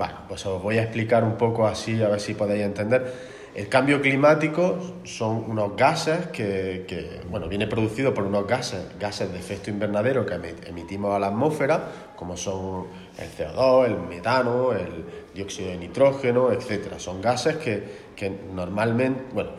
bueno, 0.00 0.14
pues 0.28 0.46
os 0.46 0.62
voy 0.62 0.78
a 0.78 0.82
explicar 0.84 1.24
un 1.24 1.36
poco 1.36 1.66
así, 1.66 2.02
a 2.02 2.08
ver 2.08 2.20
si 2.20 2.32
podéis 2.32 2.64
entender. 2.64 3.12
El 3.54 3.68
cambio 3.68 4.00
climático 4.00 4.78
son 5.04 5.44
unos 5.46 5.76
gases 5.76 6.28
que, 6.28 7.20
bueno, 7.28 7.48
viene 7.48 7.66
producido 7.66 8.14
por 8.14 8.24
unos 8.24 8.46
gases, 8.46 8.80
gases 8.98 9.30
de 9.30 9.38
efecto 9.38 9.68
invernadero 9.68 10.24
que 10.24 10.36
emitimos 10.66 11.14
a 11.14 11.18
la 11.18 11.26
atmósfera, 11.26 11.82
como 12.16 12.34
son 12.38 12.86
el 13.18 13.28
CO2, 13.28 13.86
el 13.88 13.98
metano, 13.98 14.72
el 14.72 15.04
dióxido 15.34 15.68
de 15.68 15.76
nitrógeno, 15.76 16.50
etcétera. 16.50 16.98
Son 16.98 17.20
gases 17.20 17.56
que, 17.56 17.84
que 18.16 18.30
normalmente, 18.54 19.24
bueno, 19.34 19.50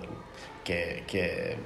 que 0.63 1.57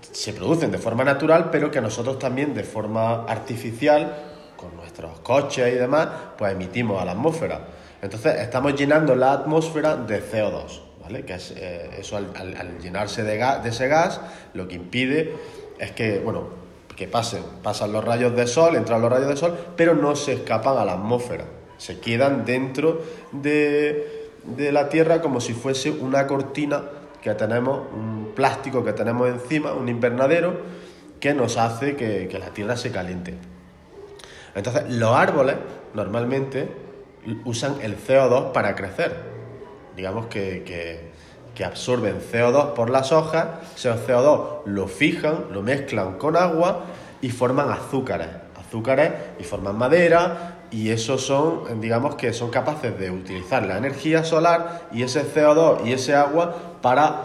se 0.00 0.32
producen 0.32 0.70
de 0.70 0.78
forma 0.78 1.04
natural, 1.04 1.50
pero 1.52 1.70
que 1.70 1.82
nosotros 1.82 2.18
también 2.18 2.54
de 2.54 2.64
forma 2.64 3.24
artificial, 3.24 4.30
con 4.56 4.74
nuestros 4.74 5.20
coches 5.20 5.70
y 5.70 5.76
demás, 5.76 6.08
pues 6.38 6.52
emitimos 6.52 7.02
a 7.02 7.04
la 7.04 7.12
atmósfera. 7.12 7.81
Entonces 8.02 8.40
estamos 8.40 8.74
llenando 8.74 9.14
la 9.14 9.32
atmósfera 9.32 9.96
de 9.96 10.20
CO2, 10.20 10.80
¿vale? 11.00 11.24
Que 11.24 11.34
es, 11.34 11.54
eh, 11.56 11.88
eso 11.98 12.16
al, 12.16 12.78
llenarse 12.80 13.22
de, 13.22 13.40
ese 13.64 13.86
gas, 13.86 14.20
lo 14.54 14.66
que 14.66 14.74
impide 14.74 15.36
es 15.78 15.92
que, 15.92 16.18
bueno, 16.18 16.48
que 16.96 17.06
pasen, 17.06 17.44
pasan 17.62 17.92
los 17.92 18.04
rayos 18.04 18.34
de 18.34 18.48
sol, 18.48 18.74
entran 18.74 19.00
los 19.00 19.10
rayos 19.10 19.28
de 19.28 19.36
sol, 19.36 19.56
pero 19.76 19.94
no 19.94 20.16
se 20.16 20.32
escapan 20.32 20.78
a 20.78 20.84
la 20.84 20.94
atmósfera, 20.94 21.44
se 21.78 22.00
quedan 22.00 22.44
dentro 22.44 23.00
de, 23.30 24.30
de 24.44 24.72
la 24.72 24.88
Tierra 24.88 25.20
como 25.20 25.40
si 25.40 25.54
fuese 25.54 25.92
una 25.92 26.26
cortina 26.26 26.82
que 27.22 27.32
tenemos, 27.34 27.82
un 27.94 28.32
plástico 28.34 28.84
que 28.84 28.92
tenemos 28.92 29.28
encima, 29.28 29.74
un 29.74 29.88
invernadero, 29.88 30.54
que 31.20 31.34
nos 31.34 31.56
hace 31.56 31.94
que 31.94 32.36
la 32.36 32.48
tierra 32.48 32.76
se 32.76 32.90
caliente. 32.90 33.36
Entonces, 34.56 34.90
los 34.90 35.14
árboles 35.14 35.54
normalmente 35.94 36.81
usan 37.44 37.76
el 37.82 37.96
CO2 37.96 38.52
para 38.52 38.74
crecer. 38.74 39.14
Digamos 39.96 40.26
que, 40.26 40.62
que, 40.64 41.12
absorben 41.64 42.18
CO2 42.18 42.72
por 42.72 42.90
las 42.90 43.12
hojas, 43.12 43.46
ese 43.76 43.88
CO2 43.92 44.64
lo 44.64 44.88
fijan, 44.88 45.44
lo 45.52 45.62
mezclan 45.62 46.18
con 46.18 46.36
agua 46.36 46.86
y 47.20 47.30
forman 47.30 47.70
azúcares. 47.70 48.26
Azúcares 48.58 49.12
y 49.38 49.44
forman 49.44 49.78
madera 49.78 50.62
y 50.72 50.90
esos 50.90 51.24
son, 51.24 51.80
digamos 51.80 52.16
que 52.16 52.32
son 52.32 52.50
capaces 52.50 52.98
de 52.98 53.12
utilizar 53.12 53.64
la 53.64 53.78
energía 53.78 54.24
solar 54.24 54.88
y 54.90 55.04
ese 55.04 55.24
CO2 55.24 55.86
y 55.86 55.92
ese 55.92 56.16
agua 56.16 56.80
para, 56.82 57.22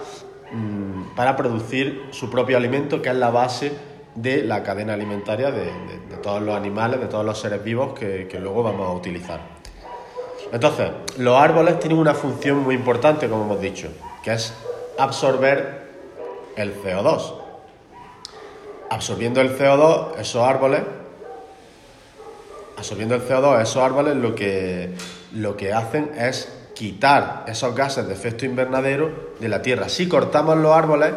mmm, 0.51 1.15
para 1.15 1.35
producir 1.35 2.03
su 2.11 2.29
propio 2.29 2.57
alimento, 2.57 3.01
que 3.01 3.09
es 3.09 3.15
la 3.15 3.31
base 3.31 3.71
de 4.13 4.43
la 4.43 4.61
cadena 4.61 4.93
alimentaria 4.93 5.49
de, 5.49 5.65
de, 5.65 5.99
de 6.09 6.17
todos 6.21 6.41
los 6.41 6.55
animales, 6.55 6.99
de 6.99 7.07
todos 7.07 7.25
los 7.25 7.39
seres 7.39 7.63
vivos 7.63 7.97
que, 7.97 8.27
que, 8.27 8.39
luego 8.39 8.63
vamos 8.63 8.87
a 8.87 8.91
utilizar. 8.91 9.56
Entonces, 10.51 10.91
los 11.17 11.37
árboles 11.37 11.79
tienen 11.79 11.97
una 11.97 12.13
función 12.13 12.59
muy 12.59 12.75
importante, 12.75 13.27
como 13.27 13.43
hemos 13.43 13.61
dicho, 13.61 13.89
que 14.23 14.33
es 14.33 14.53
absorber 14.97 15.87
el 16.55 16.73
CO2. 16.81 17.33
Absorbiendo 18.89 19.41
el 19.41 19.57
CO2, 19.57 20.17
esos 20.17 20.41
árboles 20.41 20.81
absorbiendo 22.77 23.15
el 23.15 23.27
CO2 23.27 23.61
esos 23.61 23.77
árboles 23.77 24.15
lo 24.15 24.35
que, 24.35 24.93
lo 25.33 25.57
que 25.57 25.73
hacen 25.73 26.11
es 26.15 26.53
quitar 26.75 27.43
esos 27.47 27.75
gases 27.75 28.07
de 28.07 28.13
efecto 28.13 28.45
invernadero 28.45 29.33
de 29.39 29.49
la 29.49 29.63
Tierra. 29.63 29.89
Si 29.89 30.07
cortamos 30.07 30.57
los 30.57 30.71
árboles, 30.75 31.11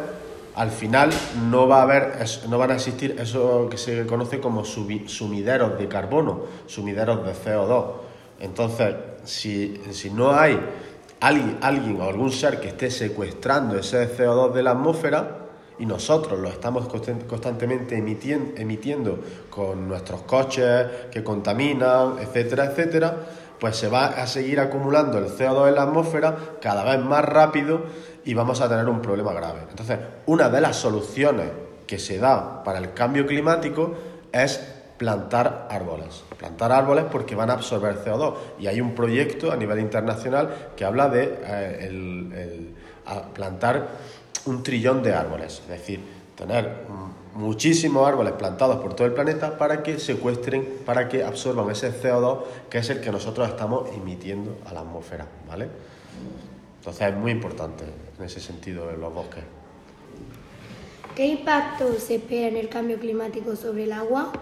al 0.56 0.70
final 0.70 1.10
no 1.50 1.68
va 1.68 1.80
a 1.80 1.82
haber, 1.82 2.14
no 2.48 2.58
van 2.58 2.70
a 2.70 2.74
existir 2.76 3.16
eso 3.20 3.68
que 3.70 3.76
se 3.76 4.06
conoce 4.06 4.40
como 4.40 4.64
sumideros 4.64 5.78
de 5.78 5.86
carbono, 5.86 6.44
sumideros 6.66 7.24
de 7.26 7.32
CO2. 7.32 7.84
Entonces, 8.40 8.94
si, 9.24 9.80
si 9.92 10.10
no 10.10 10.32
hay 10.32 10.58
alguien, 11.20 11.58
alguien 11.60 12.00
o 12.00 12.04
algún 12.04 12.32
ser 12.32 12.60
que 12.60 12.68
esté 12.68 12.90
secuestrando 12.90 13.78
ese 13.78 14.16
CO2 14.16 14.52
de 14.52 14.62
la 14.62 14.72
atmósfera, 14.72 15.36
y 15.80 15.86
nosotros 15.86 16.38
lo 16.38 16.48
estamos 16.48 16.88
constantemente 16.88 17.96
emitiendo, 17.96 18.52
emitiendo 18.60 19.18
con 19.48 19.88
nuestros 19.88 20.22
coches 20.22 20.86
que 21.10 21.24
contaminan, 21.24 22.18
etcétera, 22.20 22.66
etcétera, 22.66 23.16
pues 23.58 23.76
se 23.76 23.88
va 23.88 24.06
a 24.08 24.26
seguir 24.26 24.60
acumulando 24.60 25.16
el 25.18 25.26
CO2 25.26 25.68
en 25.68 25.74
la 25.74 25.82
atmósfera 25.82 26.36
cada 26.60 26.84
vez 26.84 27.02
más 27.02 27.24
rápido 27.24 27.82
y 28.26 28.34
vamos 28.34 28.60
a 28.60 28.68
tener 28.68 28.88
un 28.90 29.00
problema 29.00 29.32
grave. 29.32 29.60
Entonces, 29.70 29.98
una 30.26 30.50
de 30.50 30.60
las 30.60 30.76
soluciones 30.76 31.48
que 31.86 31.98
se 31.98 32.18
da 32.18 32.62
para 32.62 32.78
el 32.78 32.92
cambio 32.92 33.26
climático 33.26 33.94
es 34.32 34.79
plantar 35.00 35.66
árboles. 35.70 36.24
Plantar 36.36 36.72
árboles 36.72 37.06
porque 37.10 37.34
van 37.34 37.48
a 37.48 37.54
absorber 37.54 38.04
CO2. 38.04 38.34
Y 38.58 38.66
hay 38.66 38.82
un 38.82 38.94
proyecto 38.94 39.50
a 39.50 39.56
nivel 39.56 39.80
internacional 39.80 40.72
que 40.76 40.84
habla 40.84 41.08
de 41.08 41.38
eh, 41.42 42.74
plantar 43.32 43.88
un 44.44 44.62
trillón 44.62 45.02
de 45.02 45.14
árboles, 45.14 45.62
es 45.62 45.68
decir, 45.68 46.00
tener 46.36 46.84
muchísimos 47.34 48.06
árboles 48.06 48.34
plantados 48.34 48.76
por 48.76 48.92
todo 48.94 49.06
el 49.06 49.14
planeta 49.14 49.56
para 49.56 49.82
que 49.82 49.98
secuestren, 49.98 50.68
para 50.84 51.08
que 51.08 51.24
absorban 51.24 51.70
ese 51.70 51.90
CO2 51.98 52.42
que 52.68 52.78
es 52.78 52.90
el 52.90 53.00
que 53.00 53.10
nosotros 53.10 53.48
estamos 53.48 53.88
emitiendo 53.94 54.58
a 54.66 54.74
la 54.74 54.80
atmósfera, 54.80 55.26
¿vale? 55.48 55.68
Entonces 56.78 57.08
es 57.08 57.16
muy 57.16 57.32
importante 57.32 57.84
en 58.18 58.24
ese 58.24 58.38
sentido 58.38 58.90
en 58.90 59.00
los 59.00 59.14
bosques. 59.14 59.44
¿Qué 61.14 61.26
impacto 61.26 61.94
se 61.98 62.16
espera 62.16 62.48
en 62.48 62.58
el 62.58 62.68
cambio 62.68 62.98
climático 62.98 63.56
sobre 63.56 63.84
el 63.84 63.92
agua? 63.92 64.32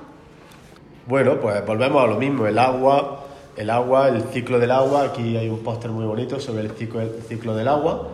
Bueno, 1.08 1.40
pues 1.40 1.64
volvemos 1.64 2.04
a 2.04 2.06
lo 2.06 2.16
mismo, 2.16 2.46
el 2.46 2.58
agua, 2.58 3.24
el 3.56 3.70
agua, 3.70 4.08
el 4.08 4.24
ciclo 4.24 4.58
del 4.58 4.70
agua, 4.70 5.04
aquí 5.04 5.38
hay 5.38 5.48
un 5.48 5.60
póster 5.60 5.90
muy 5.90 6.04
bonito 6.04 6.38
sobre 6.38 6.60
el 6.60 6.72
ciclo, 6.72 7.00
el 7.00 7.22
ciclo 7.26 7.56
del 7.56 7.66
agua, 7.66 8.08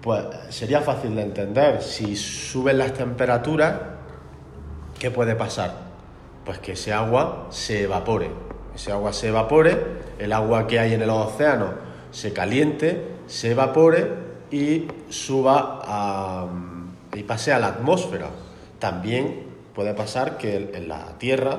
pues 0.00 0.24
sería 0.48 0.80
fácil 0.80 1.14
de 1.16 1.20
entender. 1.20 1.82
Si 1.82 2.16
suben 2.16 2.78
las 2.78 2.94
temperaturas, 2.94 3.74
¿qué 4.98 5.10
puede 5.10 5.34
pasar? 5.34 5.74
Pues 6.46 6.58
que 6.60 6.72
ese 6.72 6.94
agua 6.94 7.48
se 7.50 7.82
evapore. 7.82 8.30
Ese 8.74 8.90
agua 8.90 9.12
se 9.12 9.28
evapore, 9.28 9.76
el 10.18 10.32
agua 10.32 10.66
que 10.66 10.78
hay 10.78 10.94
en 10.94 11.02
el 11.02 11.10
océano 11.10 11.74
se 12.10 12.32
caliente, 12.32 13.06
se 13.26 13.50
evapore 13.50 14.10
y 14.50 14.86
suba 15.10 15.82
a, 15.84 16.46
y 17.12 17.22
pase 17.24 17.52
a 17.52 17.58
la 17.58 17.66
atmósfera. 17.66 18.28
También 18.78 19.44
puede 19.74 19.92
pasar 19.92 20.38
que 20.38 20.70
en 20.72 20.88
la 20.88 21.18
tierra, 21.18 21.58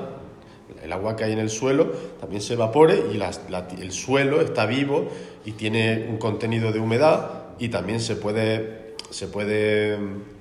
el 0.82 0.92
agua 0.92 1.16
que 1.16 1.24
hay 1.24 1.32
en 1.32 1.38
el 1.38 1.50
suelo, 1.50 1.92
también 2.20 2.42
se 2.42 2.54
evapore 2.54 3.04
y 3.12 3.82
el 3.82 3.92
suelo 3.92 4.40
está 4.40 4.66
vivo 4.66 5.08
y 5.44 5.52
tiene 5.52 6.06
un 6.08 6.18
contenido 6.18 6.72
de 6.72 6.80
humedad 6.80 7.30
y 7.58 7.68
también 7.68 8.00
se 8.00 8.16
puede, 8.16 8.94
se 9.10 9.28
puede 9.28 9.98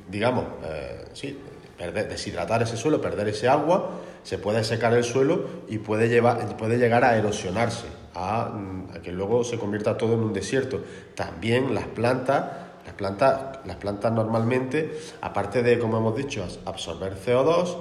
digamos, 0.07 0.45
eh, 0.63 1.05
sí, 1.13 1.37
perder, 1.77 2.09
deshidratar 2.09 2.61
ese 2.63 2.77
suelo, 2.77 3.01
perder 3.01 3.27
ese 3.29 3.47
agua, 3.47 3.91
se 4.23 4.37
puede 4.37 4.63
secar 4.63 4.93
el 4.93 5.03
suelo 5.03 5.45
y 5.67 5.77
puede, 5.77 6.09
llevar, 6.09 6.57
puede 6.57 6.77
llegar 6.77 7.03
a 7.03 7.17
erosionarse, 7.17 7.87
a, 8.13 8.51
a, 8.93 9.01
que 9.01 9.11
luego 9.11 9.43
se 9.43 9.57
convierta 9.57 9.97
todo 9.97 10.13
en 10.13 10.19
un 10.19 10.33
desierto. 10.33 10.81
También 11.15 11.73
las 11.73 11.85
plantas, 11.85 12.45
las 12.85 12.95
plantas, 12.95 13.59
las 13.65 13.77
plantas 13.77 14.11
normalmente, 14.11 14.97
aparte 15.21 15.63
de, 15.63 15.79
como 15.79 15.97
hemos 15.97 16.15
dicho, 16.15 16.45
absorber 16.65 17.15
CO2, 17.15 17.75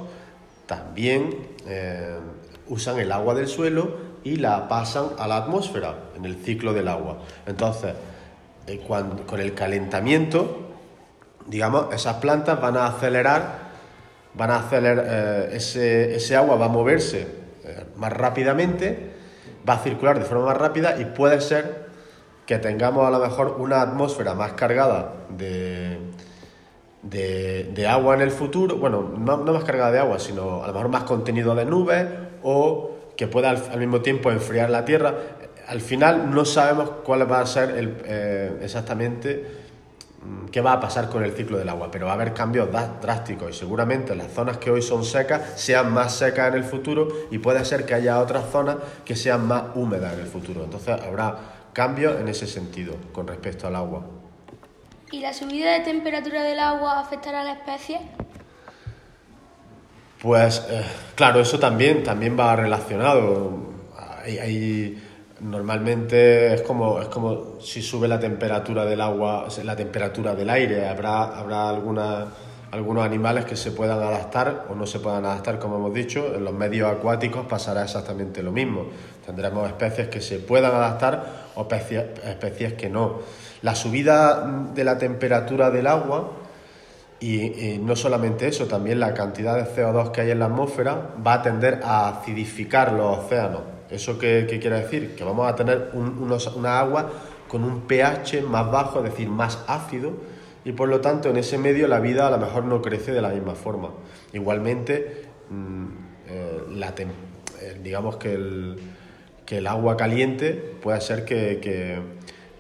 también 0.67 1.49
eh, 1.67 2.19
usan 2.69 2.99
el 2.99 3.13
agua 3.13 3.35
del 3.35 3.49
suelo 3.49 4.15
y 4.23 4.37
la 4.37 4.69
pasan 4.69 5.11
a 5.19 5.29
la 5.29 5.37
atmósfera 5.37 5.95
en 6.17 6.25
el 6.25 6.37
ciclo 6.37 6.73
del 6.73 6.89
agua. 6.89 7.19
Entonces, 7.47 7.95
eh, 8.67 8.81
con 8.87 9.41
el 9.41 9.55
calentamiento, 9.55 10.71
digamos, 11.47 11.93
esas 11.93 12.17
plantas 12.17 12.61
van 12.61 12.77
a 12.77 12.87
acelerar, 12.87 13.59
van 14.35 14.51
a 14.51 14.57
acelerar, 14.61 15.05
eh, 15.07 15.57
ese, 15.57 16.17
ese, 16.17 16.37
agua 16.37 16.57
va 16.57 16.67
a 16.67 16.71
moverse 16.71 17.45
más 17.97 18.13
rápidamente, 18.13 19.13
va 19.69 19.75
a 19.75 19.79
circular 19.79 20.19
de 20.19 20.25
forma 20.25 20.47
más 20.47 20.57
rápida 20.57 21.01
y 21.01 21.07
puede 21.07 21.41
ser 21.41 21.85
que 22.47 22.59
tengamos 22.59 23.07
a 23.07 23.11
lo 23.11 23.21
mejor 23.21 23.57
una 23.59 23.81
atmósfera 23.81 24.35
más 24.35 24.53
cargada 24.53 25.15
de, 25.31 25.99
de, 27.11 27.87
agua 27.87 28.15
en 28.15 28.23
el 28.23 28.31
futuro, 28.31 28.77
bueno, 28.77 29.15
no, 29.19 29.37
más 29.39 29.65
cargada 29.65 29.93
de 29.93 29.99
agua, 29.99 30.19
sino 30.19 30.63
a 30.63 30.67
lo 30.67 30.73
mejor 30.73 30.89
más 30.89 31.05
contenido 31.05 31.55
de 31.55 31.65
nubes 31.65 32.07
o 32.43 32.91
que 33.17 33.27
pueda 33.27 33.51
al, 33.51 33.79
mismo 33.79 34.01
tiempo 34.01 34.31
enfriar 34.31 34.71
la 34.71 34.85
Tierra. 34.85 35.15
Al 35.69 35.81
final 35.81 36.35
no 36.35 36.45
sabemos 36.45 36.91
cuál 37.05 37.31
va 37.31 37.41
a 37.41 37.47
ser 37.47 37.71
el, 37.71 37.97
eh, 38.05 38.59
exactamente 38.63 39.47
mm, 40.23 40.49
qué 40.49 40.61
va 40.61 40.73
a 40.75 40.81
pasar 40.81 41.09
con 41.09 41.23
el 41.25 41.33
ciclo 41.33 41.59
del 41.59 41.69
agua, 41.69 41.91
pero 41.91 42.07
va 42.07 42.13
a 42.13 42.15
haber 42.15 42.35
cambios 42.35 42.69
drásticos 43.01 43.51
y 43.51 43.59
seguramente 43.59 44.15
las 44.15 44.33
zonas 44.33 44.59
que 44.59 44.71
hoy 44.71 44.83
son 44.83 45.05
secas 45.05 45.61
sean 45.61 45.93
más 45.93 46.17
secas 46.17 46.49
en 46.49 46.55
el 46.55 46.65
futuro 46.65 47.09
y 47.31 47.39
puede 47.39 47.65
ser 47.65 47.87
que 47.87 47.95
haya 47.95 48.19
otras 48.19 48.51
zonas 48.51 48.77
que 49.05 49.15
sean 49.17 49.47
más 49.47 49.65
húmedas 49.75 50.15
en 50.15 50.21
el 50.21 50.27
futuro. 50.27 50.65
Entonces 50.65 51.01
habrá 51.01 51.37
cambios 51.73 52.21
en 52.21 52.29
ese 52.29 52.47
sentido 52.47 52.95
con 53.13 53.27
respecto 53.27 53.67
al 53.67 53.77
agua. 53.77 54.05
¿Y 55.11 55.21
la 55.21 55.33
subida 55.33 55.73
de 55.73 55.81
temperatura 55.81 56.43
del 56.43 56.59
agua 56.59 56.99
afectará 56.99 57.43
a 57.43 57.45
la 57.45 57.53
especie? 57.53 58.01
Pues 60.21 60.67
eh, 60.71 60.83
claro, 61.15 61.41
eso 61.41 61.59
también, 61.59 62.03
también 62.03 62.39
va 62.39 62.57
relacionado. 62.57 63.75
Hay, 64.25 64.99
normalmente 65.41 66.55
es 66.55 66.63
como, 66.63 67.01
es 67.01 67.09
como 67.09 67.61
si 67.61 67.83
sube 67.83 68.09
la 68.09 68.19
temperatura 68.19 68.87
del 68.87 69.03
agua, 69.03 69.47
la 69.63 69.77
temperatura 69.77 70.35
del 70.35 70.49
aire. 70.49 70.89
Habrá, 70.89 71.39
habrá 71.39 71.69
alguna, 71.69 72.27
algunos 72.71 73.05
animales 73.05 73.45
que 73.45 73.55
se 73.55 73.71
puedan 73.71 73.99
adaptar 73.99 74.67
o 74.71 74.75
no 74.75 74.87
se 74.87 74.99
puedan 74.99 75.27
adaptar, 75.27 75.59
como 75.59 75.77
hemos 75.77 75.93
dicho. 75.93 76.35
En 76.35 76.45
los 76.45 76.55
medios 76.55 76.91
acuáticos 76.91 77.45
pasará 77.47 77.85
exactamente 77.85 78.43
lo 78.43 78.51
mismo. 78.51 78.87
Tendremos 79.27 79.67
especies 79.69 80.09
que 80.09 80.21
se 80.21 80.39
puedan 80.39 80.75
adaptar 80.75 81.51
o 81.55 81.63
especies, 81.63 82.05
especies 82.25 82.75
que 82.75 82.89
no. 82.91 83.21
La 83.63 83.75
subida 83.75 84.45
de 84.75 84.85
la 84.85 84.99
temperatura 84.99 85.71
del 85.71 85.87
agua 85.87 86.33
y, 87.21 87.79
no 87.81 87.97
solamente 87.97 88.47
eso, 88.49 88.67
también 88.67 89.01
la 89.01 89.15
cantidad 89.15 89.57
de 89.57 89.65
CO2 89.65 90.11
que 90.11 90.21
hay 90.21 90.31
en 90.33 90.41
la 90.41 90.47
atmósfera 90.47 91.15
va 91.27 91.35
a 91.35 91.43
tender 91.43 91.81
a 91.83 92.09
acidificar 92.09 92.93
los 92.93 93.19
océanos. 93.19 93.63
¿Eso 93.89 94.19
qué, 94.19 94.47
quiere 94.61 94.81
decir? 94.81 95.15
Que 95.17 95.25
vamos 95.25 95.51
a 95.51 95.55
tener 95.55 95.91
una 95.95 96.79
agua 96.79 97.11
con 97.49 97.65
un 97.65 97.83
pH 97.83 98.43
más 98.43 98.71
bajo, 98.71 98.99
es 98.99 99.05
decir, 99.05 99.29
más 99.31 99.65
ácido, 99.67 100.13
y 100.67 100.73
por 100.73 100.89
lo 100.89 101.01
tanto 101.01 101.31
en 101.31 101.39
ese 101.39 101.57
medio 101.57 101.89
la 101.89 102.01
vida 102.01 102.27
a 102.27 102.31
lo 102.31 102.39
mejor 102.39 102.65
no 102.65 102.83
crece 102.83 103.13
de 103.13 103.23
la 103.23 103.31
misma 103.31 103.55
forma. 103.55 103.91
Igualmente, 104.33 105.25
mm, 105.49 105.87
eh, 106.29 106.61
eh, 107.61 107.81
digamos 107.83 108.17
que 108.17 108.35
el, 108.35 108.77
que 109.45 109.59
el, 109.59 109.67
agua 109.67 109.97
caliente 109.97 110.53
puede 110.53 111.01
ser 111.01 111.25
que, 111.25 111.61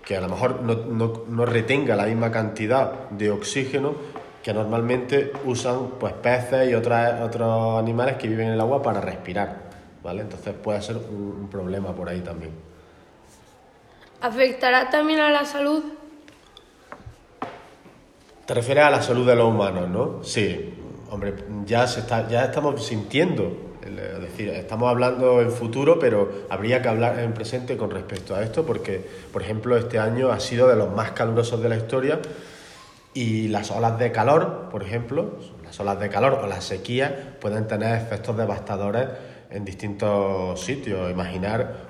que, 0.02 0.16
a 0.16 0.20
lo 0.20 0.28
mejor 0.28 0.62
no, 0.62 1.24
no 1.28 1.46
retenga 1.46 1.96
la 1.96 2.06
misma 2.06 2.30
cantidad 2.30 3.08
de 3.10 3.30
oxígeno 3.30 3.94
que 4.44 4.52
normalmente 4.52 5.32
usan 5.46 5.92
pues 5.98 6.12
peces 6.12 6.70
y 6.70 6.74
otros 6.74 6.98
otros 7.22 7.78
animales 7.78 8.16
que 8.16 8.28
viven 8.28 8.48
en 8.48 8.52
el 8.52 8.60
agua 8.60 8.82
para 8.82 9.00
respirar, 9.00 9.70
¿vale? 10.02 10.20
Entonces 10.20 10.52
puede 10.62 10.82
ser 10.82 10.98
un, 10.98 11.48
problema 11.50 11.94
por 11.94 12.10
ahí 12.10 12.20
también. 12.20 12.52
¿Afectará 14.20 14.90
también 14.90 15.20
a 15.20 15.30
la 15.30 15.46
salud? 15.46 15.82
Te 18.44 18.52
refieres 18.52 18.84
a 18.84 18.90
la 18.90 19.00
salud 19.00 19.26
de 19.26 19.34
los 19.34 19.48
humanos, 19.48 19.88
¿no? 19.88 20.22
Sí, 20.22 20.74
hombre, 21.10 21.34
ya, 21.64 21.86
se 21.86 22.00
está, 22.00 22.28
ya 22.28 22.44
estamos 22.44 22.84
sintiendo, 22.84 23.73
estamos 24.38 24.90
hablando 24.90 25.40
en 25.40 25.50
futuro, 25.50 25.98
pero 25.98 26.46
habría 26.50 26.82
que 26.82 26.88
hablar 26.88 27.18
en 27.18 27.32
presente 27.32 27.76
con 27.76 27.90
respecto 27.90 28.34
a 28.34 28.42
esto, 28.42 28.64
porque, 28.64 29.04
por 29.32 29.42
ejemplo, 29.42 29.76
este 29.76 29.98
año 29.98 30.30
ha 30.30 30.40
sido 30.40 30.68
de 30.68 30.76
los 30.76 30.94
más 30.94 31.12
calurosos 31.12 31.62
de 31.62 31.68
la 31.68 31.76
historia 31.76 32.20
y 33.12 33.48
las 33.48 33.70
olas 33.70 33.98
de 33.98 34.10
calor, 34.10 34.68
por 34.70 34.82
ejemplo, 34.82 35.38
las 35.64 35.78
olas 35.78 36.00
de 36.00 36.08
calor 36.08 36.40
o 36.42 36.46
las 36.46 36.64
sequías 36.64 37.12
pueden 37.40 37.66
tener 37.68 37.94
efectos 37.96 38.36
devastadores 38.36 39.06
en 39.50 39.64
distintos 39.64 40.60
sitios. 40.60 41.10
Imaginar 41.10 41.86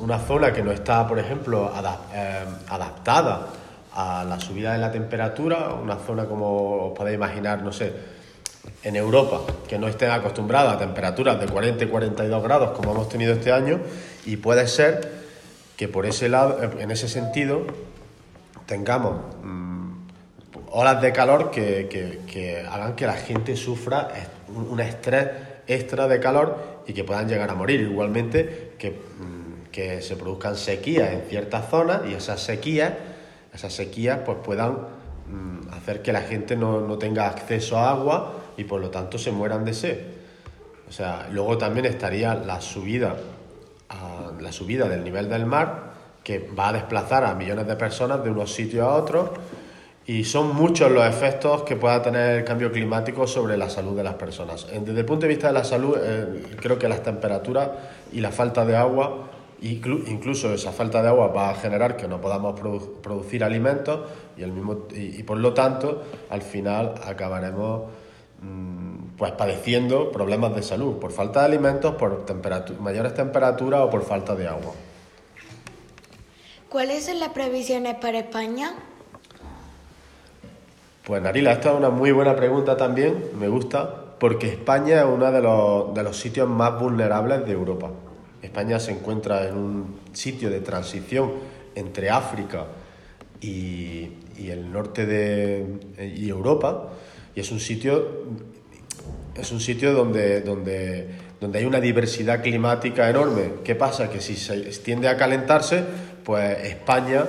una 0.00 0.18
zona 0.18 0.52
que 0.52 0.62
no 0.62 0.72
está, 0.72 1.06
por 1.08 1.18
ejemplo, 1.18 1.72
eh, 2.14 2.44
adaptada 2.68 3.46
a 3.94 4.24
la 4.24 4.38
subida 4.38 4.74
de 4.74 4.78
la 4.78 4.92
temperatura, 4.92 5.70
una 5.82 5.96
zona 5.96 6.26
como 6.26 6.88
os 6.88 6.92
podéis 6.92 7.16
imaginar, 7.16 7.62
no 7.62 7.72
sé, 7.72 8.15
en 8.82 8.96
Europa, 8.96 9.40
que 9.68 9.78
no 9.78 9.88
esté 9.88 10.06
acostumbrada 10.08 10.72
a 10.72 10.78
temperaturas 10.78 11.40
de 11.40 11.46
40 11.46 11.84
y 11.84 11.86
42 11.88 12.42
grados 12.42 12.70
como 12.70 12.92
hemos 12.92 13.08
tenido 13.08 13.32
este 13.32 13.52
año, 13.52 13.80
y 14.24 14.36
puede 14.36 14.66
ser 14.68 15.26
que 15.76 15.88
por 15.88 16.06
ese 16.06 16.28
lado, 16.28 16.60
en 16.78 16.90
ese 16.90 17.08
sentido, 17.08 17.62
tengamos 18.66 19.16
mm, 19.42 19.90
olas 20.70 21.00
de 21.00 21.12
calor 21.12 21.50
que, 21.50 22.66
hagan 22.70 22.94
que 22.94 23.06
la 23.06 23.14
gente 23.14 23.56
sufra 23.56 24.08
un 24.48 24.80
estrés 24.80 25.28
extra 25.66 26.06
de 26.08 26.20
calor 26.20 26.82
y 26.86 26.92
que 26.92 27.04
puedan 27.04 27.28
llegar 27.28 27.50
a 27.50 27.54
morir. 27.54 27.80
Igualmente 27.80 28.74
que, 28.78 28.90
mm, 28.90 29.70
que 29.70 30.00
se 30.02 30.16
produzcan 30.16 30.56
sequías 30.56 31.12
en 31.12 31.22
ciertas 31.28 31.68
zonas 31.68 32.02
y 32.08 32.14
esas 32.14 32.40
sequías, 32.40 32.94
esas 33.52 33.72
sequías 33.72 34.20
pues 34.24 34.38
puedan 34.44 34.72
mm, 34.72 35.72
hacer 35.72 36.02
que 36.02 36.12
la 36.12 36.22
gente 36.22 36.56
no, 36.56 36.96
tenga 36.98 37.28
acceso 37.28 37.78
a 37.78 37.90
agua 37.90 38.35
y 38.56 38.64
por 38.64 38.80
lo 38.80 38.90
tanto 38.90 39.18
se 39.18 39.32
mueran 39.32 39.64
de 39.64 39.74
sed. 39.74 39.98
O 40.88 40.92
sea, 40.92 41.28
luego 41.32 41.58
también 41.58 41.86
estaría 41.86 42.34
la 42.34 42.60
subida, 42.60 43.16
la 44.40 44.52
subida 44.52 44.88
del 44.88 45.02
nivel 45.04 45.28
del 45.28 45.46
mar 45.46 45.94
que 46.22 46.38
va 46.40 46.68
a 46.68 46.72
desplazar 46.72 47.24
a 47.24 47.34
millones 47.34 47.66
de 47.66 47.76
personas 47.76 48.22
de 48.24 48.30
unos 48.30 48.52
sitios 48.52 48.84
a 48.84 48.94
otros 48.94 49.30
y 50.06 50.24
son 50.24 50.54
muchos 50.54 50.90
los 50.90 51.04
efectos 51.04 51.62
que 51.62 51.74
pueda 51.74 52.00
tener 52.00 52.38
el 52.38 52.44
cambio 52.44 52.70
climático 52.70 53.26
sobre 53.26 53.56
la 53.56 53.68
salud 53.68 53.96
de 53.96 54.04
las 54.04 54.14
personas. 54.14 54.66
Desde 54.66 55.00
el 55.00 55.04
punto 55.04 55.22
de 55.22 55.28
vista 55.28 55.48
de 55.48 55.52
la 55.52 55.64
salud, 55.64 55.96
eh, 56.00 56.42
creo 56.60 56.78
que 56.78 56.88
las 56.88 57.02
temperaturas 57.02 57.70
y 58.12 58.20
la 58.20 58.30
falta 58.30 58.64
de 58.64 58.76
agua, 58.76 59.28
incluso 59.60 60.52
esa 60.54 60.70
falta 60.70 61.02
de 61.02 61.08
agua 61.08 61.28
va 61.28 61.50
a 61.50 61.54
generar 61.54 61.96
que 61.96 62.06
no 62.06 62.20
podamos 62.20 62.58
producir 63.02 63.42
alimentos 63.42 64.00
y, 64.36 64.42
el 64.42 64.52
mismo, 64.52 64.86
y, 64.94 65.22
por 65.24 65.38
lo 65.38 65.54
tanto 65.54 66.04
al 66.30 66.42
final 66.42 66.94
acabaremos 67.04 67.82
pues 69.16 69.32
padeciendo 69.32 70.12
problemas 70.12 70.54
de 70.54 70.62
salud 70.62 70.98
por 70.98 71.12
falta 71.12 71.40
de 71.40 71.46
alimentos, 71.46 71.94
por 71.94 72.24
mayores 72.80 73.14
temperaturas 73.14 73.80
o 73.80 73.90
por 73.90 74.04
falta 74.04 74.34
de 74.34 74.46
agua. 74.46 74.72
¿Cuáles 76.68 77.06
son 77.06 77.20
las 77.20 77.30
previsiones 77.30 77.94
para 77.96 78.18
España? 78.18 78.74
Pues 81.06 81.22
Narila, 81.22 81.52
esta 81.52 81.70
es 81.70 81.78
una 81.78 81.90
muy 81.90 82.10
buena 82.12 82.34
pregunta 82.34 82.76
también, 82.76 83.30
me 83.38 83.48
gusta, 83.48 83.88
porque 84.18 84.48
España 84.48 84.98
es 84.98 85.06
uno 85.06 85.30
de 85.30 85.40
los, 85.40 85.94
de 85.94 86.02
los 86.02 86.16
sitios 86.16 86.48
más 86.48 86.78
vulnerables 86.78 87.46
de 87.46 87.52
Europa. 87.52 87.90
España 88.42 88.78
se 88.80 88.92
encuentra 88.92 89.46
en 89.46 89.56
un 89.56 90.00
sitio 90.12 90.50
de 90.50 90.60
transición 90.60 91.32
entre 91.74 92.10
África 92.10 92.66
y, 93.40 94.10
el 94.38 94.70
norte 94.72 95.06
de 95.06 96.12
y 96.14 96.28
Europa, 96.28 96.88
y 97.36 97.40
es 97.40 97.52
un 97.52 97.60
sitio, 97.60 98.24
es 99.34 99.52
un 99.52 99.60
sitio 99.60 99.92
donde, 99.92 100.40
donde, 100.40 101.06
donde 101.38 101.58
hay 101.58 101.66
una 101.66 101.80
diversidad 101.80 102.42
climática 102.42 103.10
enorme. 103.10 103.56
¿Qué 103.62 103.74
pasa? 103.74 104.08
Que 104.08 104.22
si 104.22 104.36
se 104.36 104.56
tiende 104.82 105.06
a 105.06 105.18
calentarse, 105.18 105.84
pues 106.24 106.64
España 106.64 107.26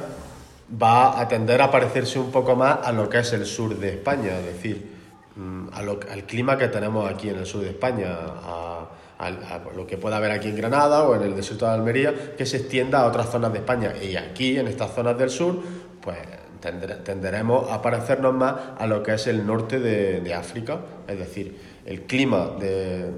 va 0.82 1.20
a 1.20 1.28
tender 1.28 1.62
a 1.62 1.70
parecerse 1.70 2.20
un 2.20 2.32
poco 2.32 2.56
más 2.56 2.80
a 2.84 2.94
lo 2.94 3.10
que 3.10 3.20
es 3.20 3.34
el 3.34 3.46
sur 3.46 3.78
de 3.78 3.90
España, 3.90 4.40
es 4.40 4.46
decir, 4.46 4.92
mm, 5.36 5.68
al 5.74 6.24
clima 6.26 6.58
que 6.58 6.70
tenemos 6.70 7.10
aquí 7.12 7.30
en 7.30 7.40
el 7.40 7.46
sur 7.46 7.62
de 7.62 7.70
España, 7.72 8.16
a, 8.18 8.90
lo 9.76 9.86
que 9.88 9.98
pueda 9.98 10.18
haber 10.18 10.32
aquí 10.32 10.48
en 10.48 10.56
Granada 10.56 11.04
o 11.04 11.16
en 11.16 11.24
el 11.24 11.36
desierto 11.36 11.66
de 11.66 11.72
Almería, 11.72 12.36
que 12.38 12.46
se 12.46 12.58
extienda 12.58 13.02
a 13.02 13.08
otras 13.08 13.30
zonas 13.30 13.52
de 13.52 13.60
España. 13.60 13.94
Y 14.02 14.16
aquí, 14.16 14.58
en 14.58 14.68
estas 14.68 14.94
zonas 14.94 15.18
del 15.18 15.32
sur, 15.32 15.60
pues 16.02 16.18
tenderemos 16.60 17.72
a 17.72 17.82
parecernos 17.82 18.34
más 18.34 18.56
a 18.78 18.88
lo 18.88 19.04
que 19.04 19.14
es 19.14 19.28
el 19.28 19.46
norte 19.46 19.80
de, 19.80 20.34
África, 20.34 20.80
es 21.08 21.20
decir, 21.20 21.60
el 21.86 22.04
clima 22.04 22.52
de, 22.60 23.14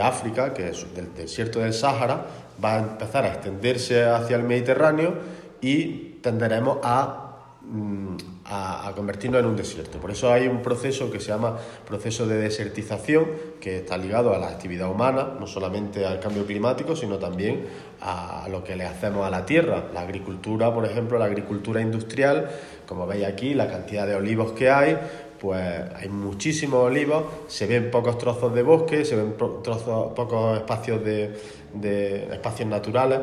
África, 0.00 0.54
que 0.54 0.70
es 0.70 0.94
del 0.94 1.14
desierto 1.14 1.60
del 1.60 1.72
Sáhara, 1.72 2.26
va 2.62 2.74
a 2.74 2.78
empezar 2.78 3.24
a 3.24 3.28
extenderse 3.28 4.04
hacia 4.04 4.36
el 4.36 4.44
Mediterráneo 4.44 5.14
y 5.60 6.18
tenderemos 6.22 6.78
a, 6.82 7.38
mm, 7.62 8.16
a, 8.54 8.92
convertirnos 8.94 9.40
en 9.40 9.46
un 9.46 9.56
desierto. 9.56 9.98
Por 9.98 10.10
eso 10.10 10.30
hay 10.30 10.46
un 10.46 10.60
proceso 10.60 11.10
que 11.10 11.20
se 11.20 11.28
llama 11.28 11.56
proceso 11.86 12.26
de 12.26 12.36
desertización, 12.36 13.26
que 13.60 13.78
está 13.78 13.96
ligado 13.96 14.34
a 14.34 14.38
la 14.38 14.48
actividad 14.48 14.90
humana, 14.90 15.34
no 15.40 15.46
solamente 15.46 16.04
al 16.04 16.20
cambio 16.20 16.44
climático, 16.44 16.94
sino 16.94 17.18
también 17.18 17.64
a 18.02 18.46
lo 18.50 18.62
que 18.62 18.76
le 18.76 18.84
hacemos 18.84 19.26
a 19.26 19.30
la 19.30 19.46
tierra. 19.46 19.84
La 19.94 20.02
agricultura, 20.02 20.72
por 20.72 20.84
ejemplo, 20.84 21.18
la 21.18 21.24
agricultura 21.24 21.80
industrial, 21.80 22.50
como 22.86 23.06
veis 23.06 23.24
aquí, 23.24 23.54
la 23.54 23.68
cantidad 23.68 24.06
de 24.06 24.16
olivos 24.16 24.52
que 24.52 24.70
hay, 24.70 24.98
pues 25.40 25.60
hay 25.96 26.08
muchísimos 26.08 26.84
olivos, 26.84 27.24
se 27.48 27.66
ven 27.66 27.90
pocos 27.90 28.18
trozos 28.18 28.54
de 28.54 28.62
bosque, 28.62 29.04
se 29.04 29.16
ven 29.16 29.34
trozos, 29.36 30.12
pocos 30.12 30.58
espacios 30.58 31.02
de, 31.02 32.28
espacios 32.30 32.68
naturales 32.68 33.20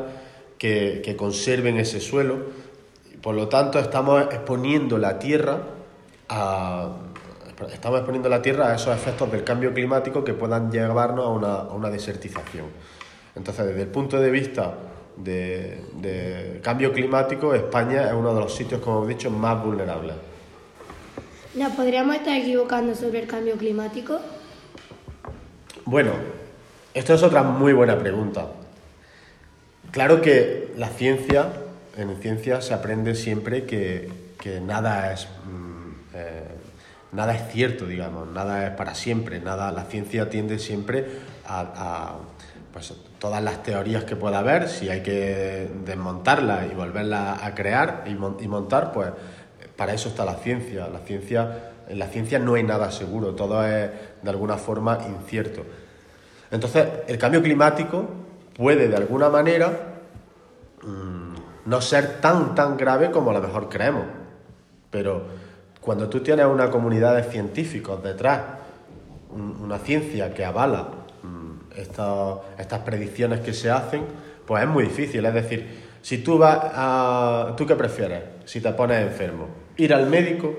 que 0.57 1.15
conserven 1.17 1.77
ese 1.77 2.01
suelo 2.01 2.68
por 3.21 3.35
lo 3.35 3.47
tanto, 3.47 3.79
estamos 3.79 4.21
exponiendo 4.23 4.97
la 4.97 5.19
Tierra 5.19 5.59
a, 6.29 6.89
estamos 7.71 7.99
exponiendo 7.99 8.29
la 8.29 8.41
Tierra 8.41 8.71
a 8.71 8.75
esos 8.75 8.95
efectos 8.95 9.31
del 9.31 9.43
cambio 9.43 9.73
climático 9.73 10.23
que 10.23 10.33
puedan 10.33 10.71
llevarnos 10.71 11.25
a 11.25 11.29
una, 11.29 11.55
a 11.55 11.73
una 11.73 11.89
desertización. 11.89 12.67
Entonces, 13.35 13.65
desde 13.67 13.81
el 13.81 13.87
punto 13.89 14.19
de 14.19 14.31
vista 14.31 14.73
de, 15.17 15.83
de, 15.95 16.61
cambio 16.63 16.93
climático, 16.93 17.53
España 17.53 18.07
es 18.07 18.13
uno 18.13 18.33
de 18.33 18.39
los 18.39 18.53
sitios, 18.53 18.81
como 18.81 19.05
he 19.05 19.09
dicho, 19.09 19.29
más 19.29 19.61
vulnerables. 19.63 20.15
¿Nos 21.55 21.73
podríamos 21.73 22.15
estar 22.15 22.37
equivocando 22.37 22.95
sobre 22.95 23.19
el 23.19 23.27
cambio 23.27 23.55
climático? 23.55 24.19
Bueno, 25.85 26.11
esto 26.93 27.13
es 27.13 27.23
otra 27.23 27.43
muy 27.43 27.73
buena 27.73 27.97
pregunta. 27.97 28.47
Claro 29.91 30.21
que 30.21 30.71
la 30.77 30.87
ciencia 30.89 31.49
en 32.01 32.15
ciencia 32.21 32.61
se 32.61 32.73
aprende 32.73 33.15
siempre 33.15 33.65
que, 33.65 34.09
que 34.39 34.61
nada 34.61 35.11
es 35.13 35.27
mm, 35.45 36.15
eh, 36.15 36.43
nada 37.11 37.33
es 37.33 37.51
cierto, 37.51 37.85
digamos, 37.85 38.27
nada 38.27 38.67
es 38.67 38.71
para 38.71 38.93
siempre, 38.95 39.39
nada, 39.39 39.71
la 39.71 39.85
ciencia 39.85 40.29
tiende 40.29 40.59
siempre 40.59 41.05
a, 41.47 42.17
pues, 42.71 42.93
todas 43.17 43.43
las 43.43 43.63
teorías 43.63 44.03
que 44.03 44.15
pueda 44.15 44.39
haber, 44.39 44.69
si 44.69 44.89
hay 44.89 45.01
que 45.01 45.69
desmontarlas 45.85 46.71
y 46.71 46.75
volverlas 46.75 47.41
a 47.43 47.55
crear 47.55 48.05
y, 48.05 48.15
montar, 48.15 48.91
pues 48.91 49.09
para 49.75 49.93
eso 49.93 50.09
está 50.09 50.25
la 50.25 50.35
ciencia. 50.35 50.87
La 50.87 50.99
ciencia, 50.99 51.71
en 51.87 51.99
la 51.99 52.07
ciencia 52.07 52.37
no 52.37 52.53
hay 52.53 52.63
nada 52.63 52.91
seguro, 52.91 53.33
todo 53.33 53.65
es 53.65 53.89
de 54.21 54.29
alguna 54.29 54.57
forma 54.57 54.99
incierto. 55.07 55.63
Entonces, 56.51 56.87
el 57.07 57.17
cambio 57.17 57.41
climático 57.41 58.07
puede 58.55 58.87
de 58.87 58.95
alguna 58.95 59.29
manera 59.29 59.71
mmm, 60.83 61.18
no 61.69 61.81
ser 61.81 62.19
tan, 62.19 62.55
tan 62.55 62.77
grave 62.77 63.11
como 63.11 63.29
a 63.29 63.33
lo 63.33 63.41
mejor 63.41 63.69
creemos. 63.69 64.05
Pero 64.89 65.21
cuando 65.79 66.09
tú 66.09 66.21
tienes 66.21 66.47
una 66.47 66.71
comunidad 66.71 67.15
de 67.15 67.23
científicos 67.23 68.03
detrás, 68.03 68.41
una 69.31 69.77
ciencia 69.77 70.33
que 70.33 70.43
avala 70.43 70.87
mm, 71.21 71.79
estas 71.79 72.79
predicciones 72.79 73.41
que 73.41 73.53
se 73.53 73.69
hacen, 73.69 74.03
pues 74.47 74.63
es 74.63 74.69
muy 74.69 74.85
difícil. 74.85 75.23
Es 75.23 75.33
decir, 75.35 75.67
si 76.01 76.17
tú 76.23 76.39
vas 76.39 76.59
a... 76.59 77.53
¿Tú 77.55 77.67
qué 77.67 77.75
prefieres? 77.75 78.23
Si 78.45 78.61
te 78.61 78.71
pones 78.71 79.05
enfermo, 79.05 79.47
ir 79.77 79.93
al 79.93 80.07
médico 80.07 80.55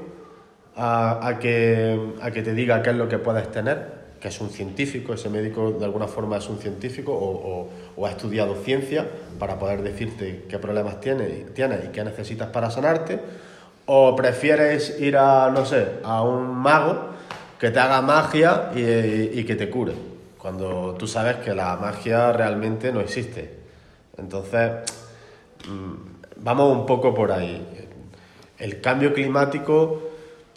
a, 0.77 1.39
que, 1.41 2.15
a 2.23 2.31
que 2.31 2.43
te 2.43 2.55
diga 2.55 2.83
qué 2.83 2.91
es 2.91 2.97
lo 2.97 3.09
que 3.09 3.19
puedes 3.19 3.51
tener 3.51 4.00
que 4.21 4.29
es 4.29 4.41
un 4.41 4.51
científico, 4.51 5.15
ese 5.15 5.31
médico 5.31 5.73
de 5.73 5.85
alguna 5.85 6.07
forma 6.07 6.37
es 6.37 6.49
un 6.49 6.59
científico 6.59 7.13
o, 7.13 8.07
ha 8.07 8.11
estudiado 8.11 8.55
ciencia 8.55 9.07
para 9.39 9.59
poder 9.59 9.83
decirte 9.83 10.45
qué 10.49 10.59
problemas 10.59 11.01
tienes, 11.01 11.31
y 11.31 11.89
qué 11.89 12.05
necesitas 12.05 12.49
para 12.49 12.71
sanarte, 12.71 13.21
o 13.87 14.15
prefieres 14.15 15.01
ir 15.01 15.17
a, 15.17 15.51
no 15.51 15.65
sé, 15.65 15.87
a 16.05 16.23
un 16.23 16.55
mago 16.57 17.11
que 17.59 17.71
te 17.71 17.79
haga 17.79 18.01
magia 18.01 18.71
y, 18.75 19.45
que 19.45 19.57
te 19.57 19.69
cure, 19.69 19.93
cuando 20.39 20.95
tú 20.99 21.07
sabes 21.07 21.37
que 21.37 21.55
la 21.55 21.77
magia 21.77 22.33
realmente 22.33 22.93
no 22.93 23.01
existe. 23.01 23.59
Entonces, 24.17 24.71
mm, 25.69 25.95
vamos 26.37 26.77
un 26.77 26.87
poco 26.87 27.15
por 27.15 27.33
ahí. 27.33 27.87
El 28.59 28.81
cambio 28.81 29.13
climático 29.13 30.11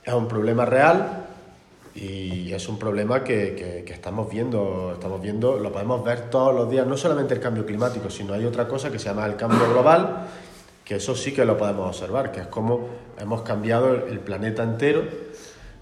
es 0.03 0.13
un 0.13 0.27
problema 0.27 0.65
real, 0.65 1.22
y 1.95 2.51
es 2.51 2.67
un 2.69 2.79
problema 2.79 3.23
que, 3.23 3.83
que, 3.85 3.93
estamos 3.93 4.29
viendo, 4.29 4.91
estamos 4.93 5.21
viendo, 5.21 5.57
lo 5.57 5.71
podemos 5.71 6.03
ver 6.03 6.29
todos 6.31 6.53
los 6.53 6.69
días, 6.69 6.87
no 6.87 6.97
solamente 6.97 7.35
el 7.35 7.39
cambio 7.39 7.65
climático, 7.65 8.09
sino 8.09 8.33
hay 8.33 8.45
otra 8.45 8.67
cosa 8.67 8.91
que 8.91 8.97
se 8.97 9.09
llama 9.09 9.25
el 9.27 9.35
cambio 9.35 9.69
global, 9.69 10.27
que 10.83 10.95
eso 10.95 11.15
sí 11.15 11.33
que 11.33 11.45
lo 11.45 11.55
podemos 11.55 11.87
observar, 11.87 12.31
que 12.31 12.41
es 12.41 12.47
cómo 12.47 12.87
hemos 13.19 13.43
cambiado 13.43 13.93
el 13.93 14.19
planeta 14.19 14.63
entero, 14.63 15.03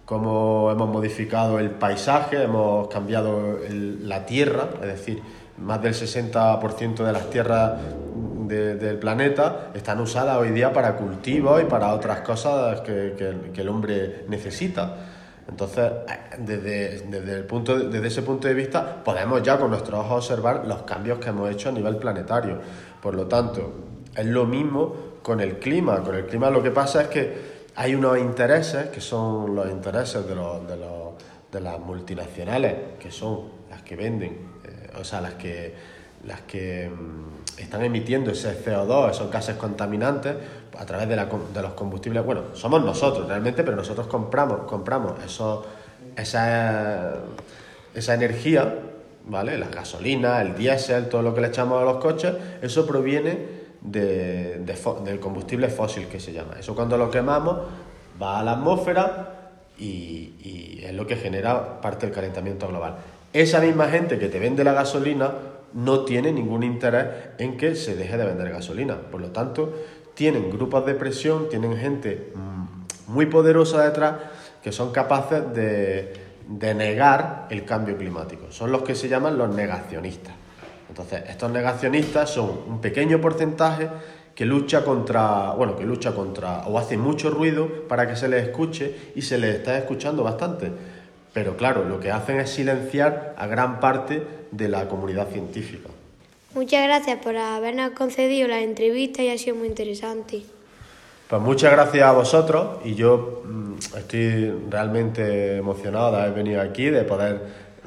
cómo 0.06 0.70
hemos 0.70 0.90
modificado 0.90 1.60
el 1.60 1.70
paisaje, 1.72 2.44
hemos 2.44 2.90
cambiado 2.90 3.60
la 3.70 4.26
tierra, 4.26 4.70
es 4.82 4.88
decir, 4.88 5.22
más 5.60 5.82
del 5.82 5.94
60% 5.94 7.06
de 7.06 7.12
las 7.14 7.30
tierras 7.30 7.80
del 8.48 8.98
planeta 8.98 9.70
están 9.74 10.02
usadas 10.02 10.38
hoy 10.38 10.50
día 10.50 10.74
para 10.74 10.98
cultivos 10.98 11.62
y 11.62 11.66
para 11.66 11.94
otras 11.94 12.20
cosas 12.20 12.82
que, 12.82 13.16
que 13.54 13.62
el 13.62 13.70
hombre 13.70 14.26
necesita. 14.28 15.11
Entonces, 15.52 15.92
desde, 16.40 17.02
desde, 17.02 17.34
el 17.36 17.44
punto, 17.44 17.78
desde 17.78 18.08
ese 18.08 18.22
punto 18.22 18.48
de 18.48 18.54
vista, 18.54 19.04
podemos 19.04 19.44
ya 19.44 19.60
con 19.60 19.70
nuestros 19.70 20.00
ojos 20.00 20.30
observar 20.30 20.66
los 20.66 20.84
cambios 20.84 21.20
que 21.20 21.30
hemos 21.30 21.52
hecho 21.52 21.70
a 21.70 21.72
nivel 21.74 21.98
planetario. 21.98 22.58
Por 23.02 23.16
lo 23.16 23.28
tanto, 23.28 23.74
es 24.16 24.26
lo 24.26 24.46
mismo 24.46 24.96
con 25.22 25.42
el 25.42 25.60
clima. 25.60 26.02
Con 26.04 26.16
el 26.16 26.26
clima 26.26 26.50
lo 26.50 26.64
que 26.64 26.72
pasa 26.72 27.02
es 27.02 27.08
que 27.10 27.62
hay 27.76 27.96
unos 27.96 28.18
intereses, 28.18 28.88
que 28.88 29.02
son 29.02 29.54
los 29.54 29.70
intereses 29.70 30.26
de, 30.26 30.36
los, 30.36 30.68
de, 30.68 30.78
los, 30.78 31.14
de 31.52 31.60
las 31.60 31.80
multinacionales, 31.80 32.76
que 32.98 33.12
son 33.12 33.62
las 33.70 33.82
que 33.82 33.98
venden, 33.98 34.32
eh, 34.64 34.92
o 35.00 35.04
sea, 35.04 35.20
las 35.20 35.34
que, 35.34 36.01
las 36.26 36.42
que 36.42 36.90
mm, 36.90 37.60
están 37.62 37.84
emitiendo 37.84 38.32
ese 38.32 38.64
CO2, 38.64 39.12
esos 39.12 39.32
gases 39.32 39.56
contaminantes, 39.56 40.36
a 40.78 40.86
través 40.86 41.08
de, 41.10 41.16
la, 41.16 41.26
de, 41.26 41.62
los 41.62 41.74
combustibles, 41.74 42.26
bueno, 42.26 42.44
somos 42.54 42.84
nosotros 42.84 43.28
realmente, 43.28 43.64
pero 43.64 43.76
nosotros 43.76 44.08
compramos, 44.08 44.62
compramos 44.62 45.14
eso, 45.24 45.66
esa, 46.16 47.14
esa 47.94 48.14
energía, 48.14 48.74
¿vale? 49.26 49.58
La 49.58 49.68
gasolina, 49.68 50.42
el 50.42 50.56
diésel, 50.56 51.10
todo 51.10 51.22
lo 51.22 51.36
que 51.36 51.42
le 51.42 51.48
echamos 51.48 51.82
a 51.82 51.86
los 51.86 51.98
coches, 51.98 52.34
eso 52.62 52.86
proviene 52.88 53.62
de, 53.82 54.64
del 55.04 55.20
combustible 55.20 55.70
fósil 55.70 56.08
que 56.08 56.20
se 56.20 56.32
llama. 56.34 56.54
Eso 56.60 56.74
cuando 56.74 56.98
lo 56.98 57.12
quemamos 57.12 57.58
va 58.22 58.40
a 58.40 58.44
la 58.44 58.54
atmósfera 58.54 59.38
y 59.78 60.80
es 60.84 60.94
lo 60.94 61.08
que 61.08 61.16
genera 61.16 61.82
parte 61.82 62.06
del 62.06 62.14
calentamiento 62.14 62.68
global. 62.68 62.96
Esa 63.34 63.62
misma 63.62 63.88
gente 63.88 64.20
que 64.20 64.28
te 64.28 64.40
vende 64.40 64.64
la 64.64 64.74
gasolina 64.74 65.32
no 65.74 66.06
tiene 66.06 66.32
ningún 66.32 66.64
interés 66.64 67.06
en 67.38 67.58
que 67.58 67.76
se 67.76 67.96
deje 67.96 68.18
de 68.18 68.26
vender 68.26 68.50
gasolina. 68.50 68.98
Por 69.10 69.22
lo 69.22 69.30
tanto, 69.32 69.74
tienen 70.14 70.50
grupos 70.50 70.86
de 70.86 70.96
presión, 70.96 71.50
tienen 71.50 71.78
gente 71.78 72.34
mm, 72.36 73.12
muy 73.14 73.28
poderosa 73.28 73.84
detrás 73.84 74.16
que 74.64 74.72
son 74.72 74.92
capaces 74.92 75.54
de, 75.54 76.14
de 76.48 76.74
negar 76.74 77.48
el 77.50 77.66
cambio 77.66 77.98
climático. 77.98 78.52
Son 78.52 78.72
los 78.72 78.84
que 78.84 78.96
se 78.96 79.08
llaman 79.08 79.38
los 79.38 79.54
negacionistas. 79.54 80.34
Entonces, 80.90 81.24
estos 81.30 81.50
negacionistas 81.50 82.30
son 82.30 82.50
un 82.68 82.82
pequeño 82.82 83.22
porcentaje 83.22 83.90
que 84.36 84.46
lucha 84.46 84.84
contra, 84.84 85.52
bueno, 85.52 85.76
que 85.76 85.86
lucha 85.86 86.14
contra 86.14 86.68
o 86.68 86.78
hace 86.78 86.98
mucho 86.98 87.30
ruido 87.30 87.88
para 87.88 88.08
que 88.08 88.16
se 88.16 88.28
les 88.28 88.44
escuche 88.46 89.12
y 89.16 89.22
se 89.22 89.38
les 89.38 89.56
está 89.56 89.78
escuchando 89.78 90.24
bastante. 90.24 90.72
Pero 91.34 91.56
claro, 91.56 91.86
lo 91.86 92.00
que 92.00 92.12
hacen 92.12 92.40
es 92.40 92.50
silenciar 92.50 93.36
a 93.38 93.48
gran 93.48 93.80
parte 93.80 94.41
de 94.52 94.70
la 94.70 94.88
comunidad 94.88 95.30
científica. 95.30 95.90
Muchas 96.54 96.84
gracias 96.84 97.20
por 97.20 97.38
habernos 97.38 97.92
concedido 97.92 98.48
la 98.48 98.62
entrevista 98.62 99.24
y 99.24 99.30
ha 99.30 99.38
sido 99.38 99.56
muy 99.56 99.68
interesante. 99.68 100.44
Pues 101.30 101.42
muchas 101.42 101.72
gracias 101.72 102.04
a 102.04 102.12
vosotros 102.12 102.80
y 102.84 102.94
yo 102.94 103.44
mm, 103.46 103.76
estoy 103.98 104.52
realmente 104.70 105.56
emocionado 105.56 106.12
de 106.12 106.18
haber 106.24 106.34
venido 106.34 106.60
aquí, 106.60 106.90
de 106.90 107.04
poder 107.04 107.36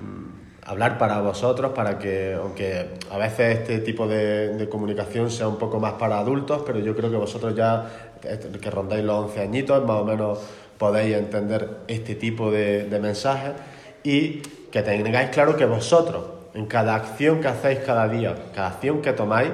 mm, 0.01 0.65
hablar 0.71 0.97
para 0.97 1.21
vosotros, 1.21 1.73
para 1.73 1.99
que, 1.99 2.39
aunque 2.41 2.87
a 3.11 3.19
veces 3.19 3.59
este 3.59 3.81
tipo 3.81 4.09
de, 4.09 4.57
de, 4.57 4.67
comunicación 4.71 5.31
sea 5.31 5.47
un 5.47 5.59
poco 5.59 5.79
más 5.79 5.93
para 5.93 6.19
adultos, 6.19 6.63
pero 6.65 6.79
yo 6.79 6.97
creo 6.97 7.11
que 7.11 7.19
vosotros 7.19 7.55
ya, 7.55 7.87
que 8.23 8.71
rondáis 8.71 9.05
los 9.05 9.27
11 9.27 9.41
añitos, 9.43 9.85
más 9.85 9.97
o 10.01 10.05
menos 10.07 10.39
podéis 10.79 11.15
entender 11.15 11.81
este 11.87 12.15
tipo 12.15 12.51
de, 12.51 12.85
de 12.85 12.99
mensajes 12.99 13.53
y 14.03 14.41
que 14.71 14.81
tengáis 14.81 15.29
claro 15.29 15.55
que 15.55 15.67
vosotros 15.67 16.44
en 16.55 16.67
cada 16.67 16.95
acción 16.95 17.41
que 17.41 17.49
hacéis 17.49 17.81
cada 17.81 18.09
día, 18.09 18.35
cada 18.55 18.69
acción 18.69 19.03
que 19.03 19.13
tomáis, 19.13 19.51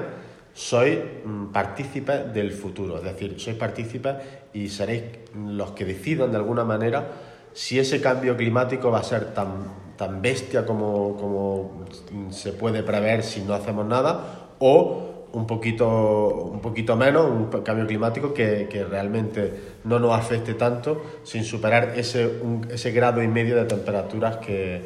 sois 0.53 0.99
mm, 1.25 1.45
partícipes 1.51 2.33
del 2.33 2.51
futuro, 2.51 2.97
es 2.97 3.03
decir, 3.03 3.39
sois 3.39 3.55
partícipes 3.57 4.15
y 4.53 4.67
seréis 4.69 5.03
los 5.35 5.71
que 5.71 5.85
decidan 5.85 6.31
de 6.31 6.37
alguna 6.37 6.63
manera 6.63 7.07
si 7.53 7.79
ese 7.79 7.99
cambio 8.01 8.35
climático 8.37 8.91
va 8.91 8.99
a 8.99 9.03
ser 9.03 9.33
tan, 9.33 9.49
tan 9.97 10.21
bestia 10.21 10.65
como, 10.65 11.15
como 11.17 11.85
se 12.31 12.53
puede 12.53 12.83
prever 12.83 13.23
si 13.23 13.41
no 13.41 13.53
hacemos 13.53 13.85
nada 13.85 14.49
o 14.59 15.07
un 15.33 15.47
poquito, 15.47 16.27
un 16.51 16.59
poquito 16.59 16.97
menos, 16.97 17.25
un 17.25 17.47
cambio 17.63 17.87
climático 17.87 18.33
que, 18.33 18.67
que 18.69 18.83
realmente 18.83 19.79
no 19.85 19.97
nos 19.99 20.11
afecte 20.13 20.53
tanto 20.55 21.01
sin 21.23 21.45
superar 21.45 21.93
ese, 21.95 22.27
un- 22.27 22.67
ese 22.69 22.91
grado 22.91 23.23
y 23.23 23.27
medio 23.29 23.55
de 23.55 23.63
temperaturas 23.63 24.37
que, 24.37 24.81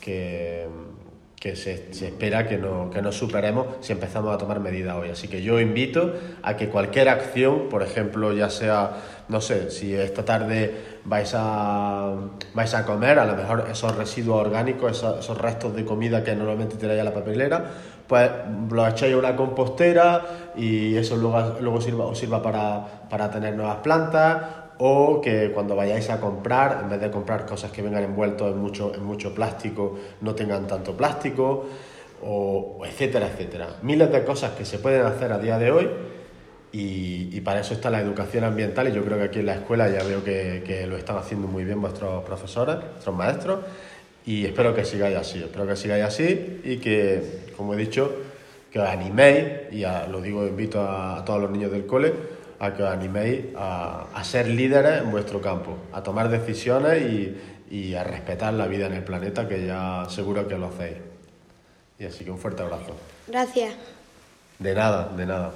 que, 0.00 0.66
que 1.40 1.56
se, 1.56 1.94
se 1.94 2.08
espera 2.08 2.46
que 2.46 2.58
no, 2.58 2.90
que 2.90 3.00
no 3.00 3.12
superemos 3.12 3.66
si 3.80 3.92
empezamos 3.92 4.34
a 4.34 4.36
tomar 4.36 4.60
medidas 4.60 4.94
hoy. 4.96 5.08
Así 5.08 5.26
que 5.26 5.42
yo 5.42 5.58
invito 5.58 6.12
a 6.42 6.54
que 6.54 6.68
cualquier 6.68 7.08
acción, 7.08 7.70
por 7.70 7.82
ejemplo, 7.82 8.34
ya 8.34 8.50
sea, 8.50 8.98
no 9.30 9.40
sé, 9.40 9.70
si 9.70 9.94
esta 9.94 10.22
tarde 10.22 10.98
vais 11.06 11.32
a, 11.34 12.14
vais 12.52 12.74
a 12.74 12.84
comer, 12.84 13.18
a 13.18 13.24
lo 13.24 13.36
mejor 13.36 13.66
esos 13.70 13.96
residuos 13.96 14.38
orgánicos, 14.38 14.98
esos, 14.98 15.20
esos 15.20 15.38
restos 15.38 15.74
de 15.74 15.86
comida 15.86 16.22
que 16.22 16.36
normalmente 16.36 16.76
tiráis 16.76 17.00
a 17.00 17.04
la 17.04 17.14
papelera, 17.14 17.64
pues 18.06 18.30
los 18.70 18.88
echáis 18.90 19.14
a 19.14 19.16
una 19.16 19.34
compostera 19.34 20.52
y 20.56 20.94
eso 20.94 21.16
luego, 21.16 21.56
luego 21.62 21.80
sirva, 21.80 22.04
os 22.04 22.18
sirva 22.18 22.42
para, 22.42 23.06
para 23.08 23.30
tener 23.30 23.54
nuevas 23.54 23.78
plantas 23.78 24.42
o 24.82 25.20
que 25.20 25.52
cuando 25.52 25.76
vayáis 25.76 26.08
a 26.08 26.18
comprar, 26.18 26.80
en 26.82 26.88
vez 26.88 27.00
de 27.00 27.10
comprar 27.10 27.44
cosas 27.44 27.70
que 27.70 27.82
vengan 27.82 28.02
envueltos 28.02 28.50
en 28.50 28.58
mucho, 28.58 28.94
en 28.94 29.04
mucho 29.04 29.34
plástico, 29.34 29.98
no 30.22 30.34
tengan 30.34 30.66
tanto 30.66 30.96
plástico, 30.96 31.66
o, 32.22 32.80
etcétera, 32.86 33.28
etcétera. 33.28 33.76
Miles 33.82 34.10
de 34.10 34.24
cosas 34.24 34.52
que 34.52 34.64
se 34.64 34.78
pueden 34.78 35.04
hacer 35.04 35.32
a 35.32 35.38
día 35.38 35.58
de 35.58 35.70
hoy 35.70 35.90
y, 36.72 37.40
para 37.42 37.60
eso 37.60 37.74
está 37.74 37.90
la 37.90 38.00
educación 38.00 38.44
ambiental 38.44 38.88
y 38.88 38.92
yo 38.92 39.04
creo 39.04 39.18
que 39.18 39.24
aquí 39.24 39.40
en 39.40 39.46
la 39.46 39.54
escuela 39.56 39.86
ya 39.90 40.02
veo 40.02 40.24
que, 40.24 40.86
lo 40.88 40.96
están 40.96 41.18
haciendo 41.18 41.46
muy 41.46 41.64
bien 41.64 41.80
vuestros 41.80 42.24
profesores, 42.24 42.76
vuestros 42.76 43.14
maestros 43.14 43.60
y 44.24 44.46
espero 44.46 44.74
que 44.74 44.86
sigáis 44.86 45.16
así, 45.16 45.42
espero 45.42 45.66
que 45.66 45.76
sigáis 45.76 46.04
así 46.04 46.60
y 46.64 46.78
que, 46.78 47.52
como 47.54 47.74
he 47.74 47.76
dicho, 47.76 48.10
que 48.70 48.78
os 48.78 48.88
animéis, 48.88 49.72
y 49.72 49.82
lo 50.10 50.22
digo, 50.22 50.46
invito 50.46 50.80
a, 50.80 51.18
a 51.18 51.24
todos 51.24 51.42
los 51.42 51.50
niños 51.50 51.70
del 51.70 51.84
cole, 51.84 52.39
a 52.60 52.74
que 52.74 52.82
os 52.82 52.90
animéis 52.90 53.46
a, 53.56 54.06
a 54.14 54.22
ser 54.22 54.46
líderes 54.46 55.02
en 55.02 55.10
vuestro 55.10 55.40
campo, 55.40 55.78
a 55.92 56.02
tomar 56.02 56.28
decisiones 56.28 57.02
y, 57.02 57.36
y 57.70 57.94
a 57.94 58.04
respetar 58.04 58.52
la 58.52 58.66
vida 58.66 58.86
en 58.86 58.92
el 58.92 59.02
planeta, 59.02 59.48
que 59.48 59.66
ya 59.66 60.06
seguro 60.08 60.46
que 60.46 60.58
lo 60.58 60.66
hacéis. 60.66 60.98
Y 61.98 62.04
así 62.04 62.24
que 62.24 62.30
un 62.30 62.38
fuerte 62.38 62.62
abrazo. 62.62 62.96
Gracias. 63.26 63.74
De 64.58 64.74
nada, 64.74 65.08
de 65.16 65.26
nada. 65.26 65.52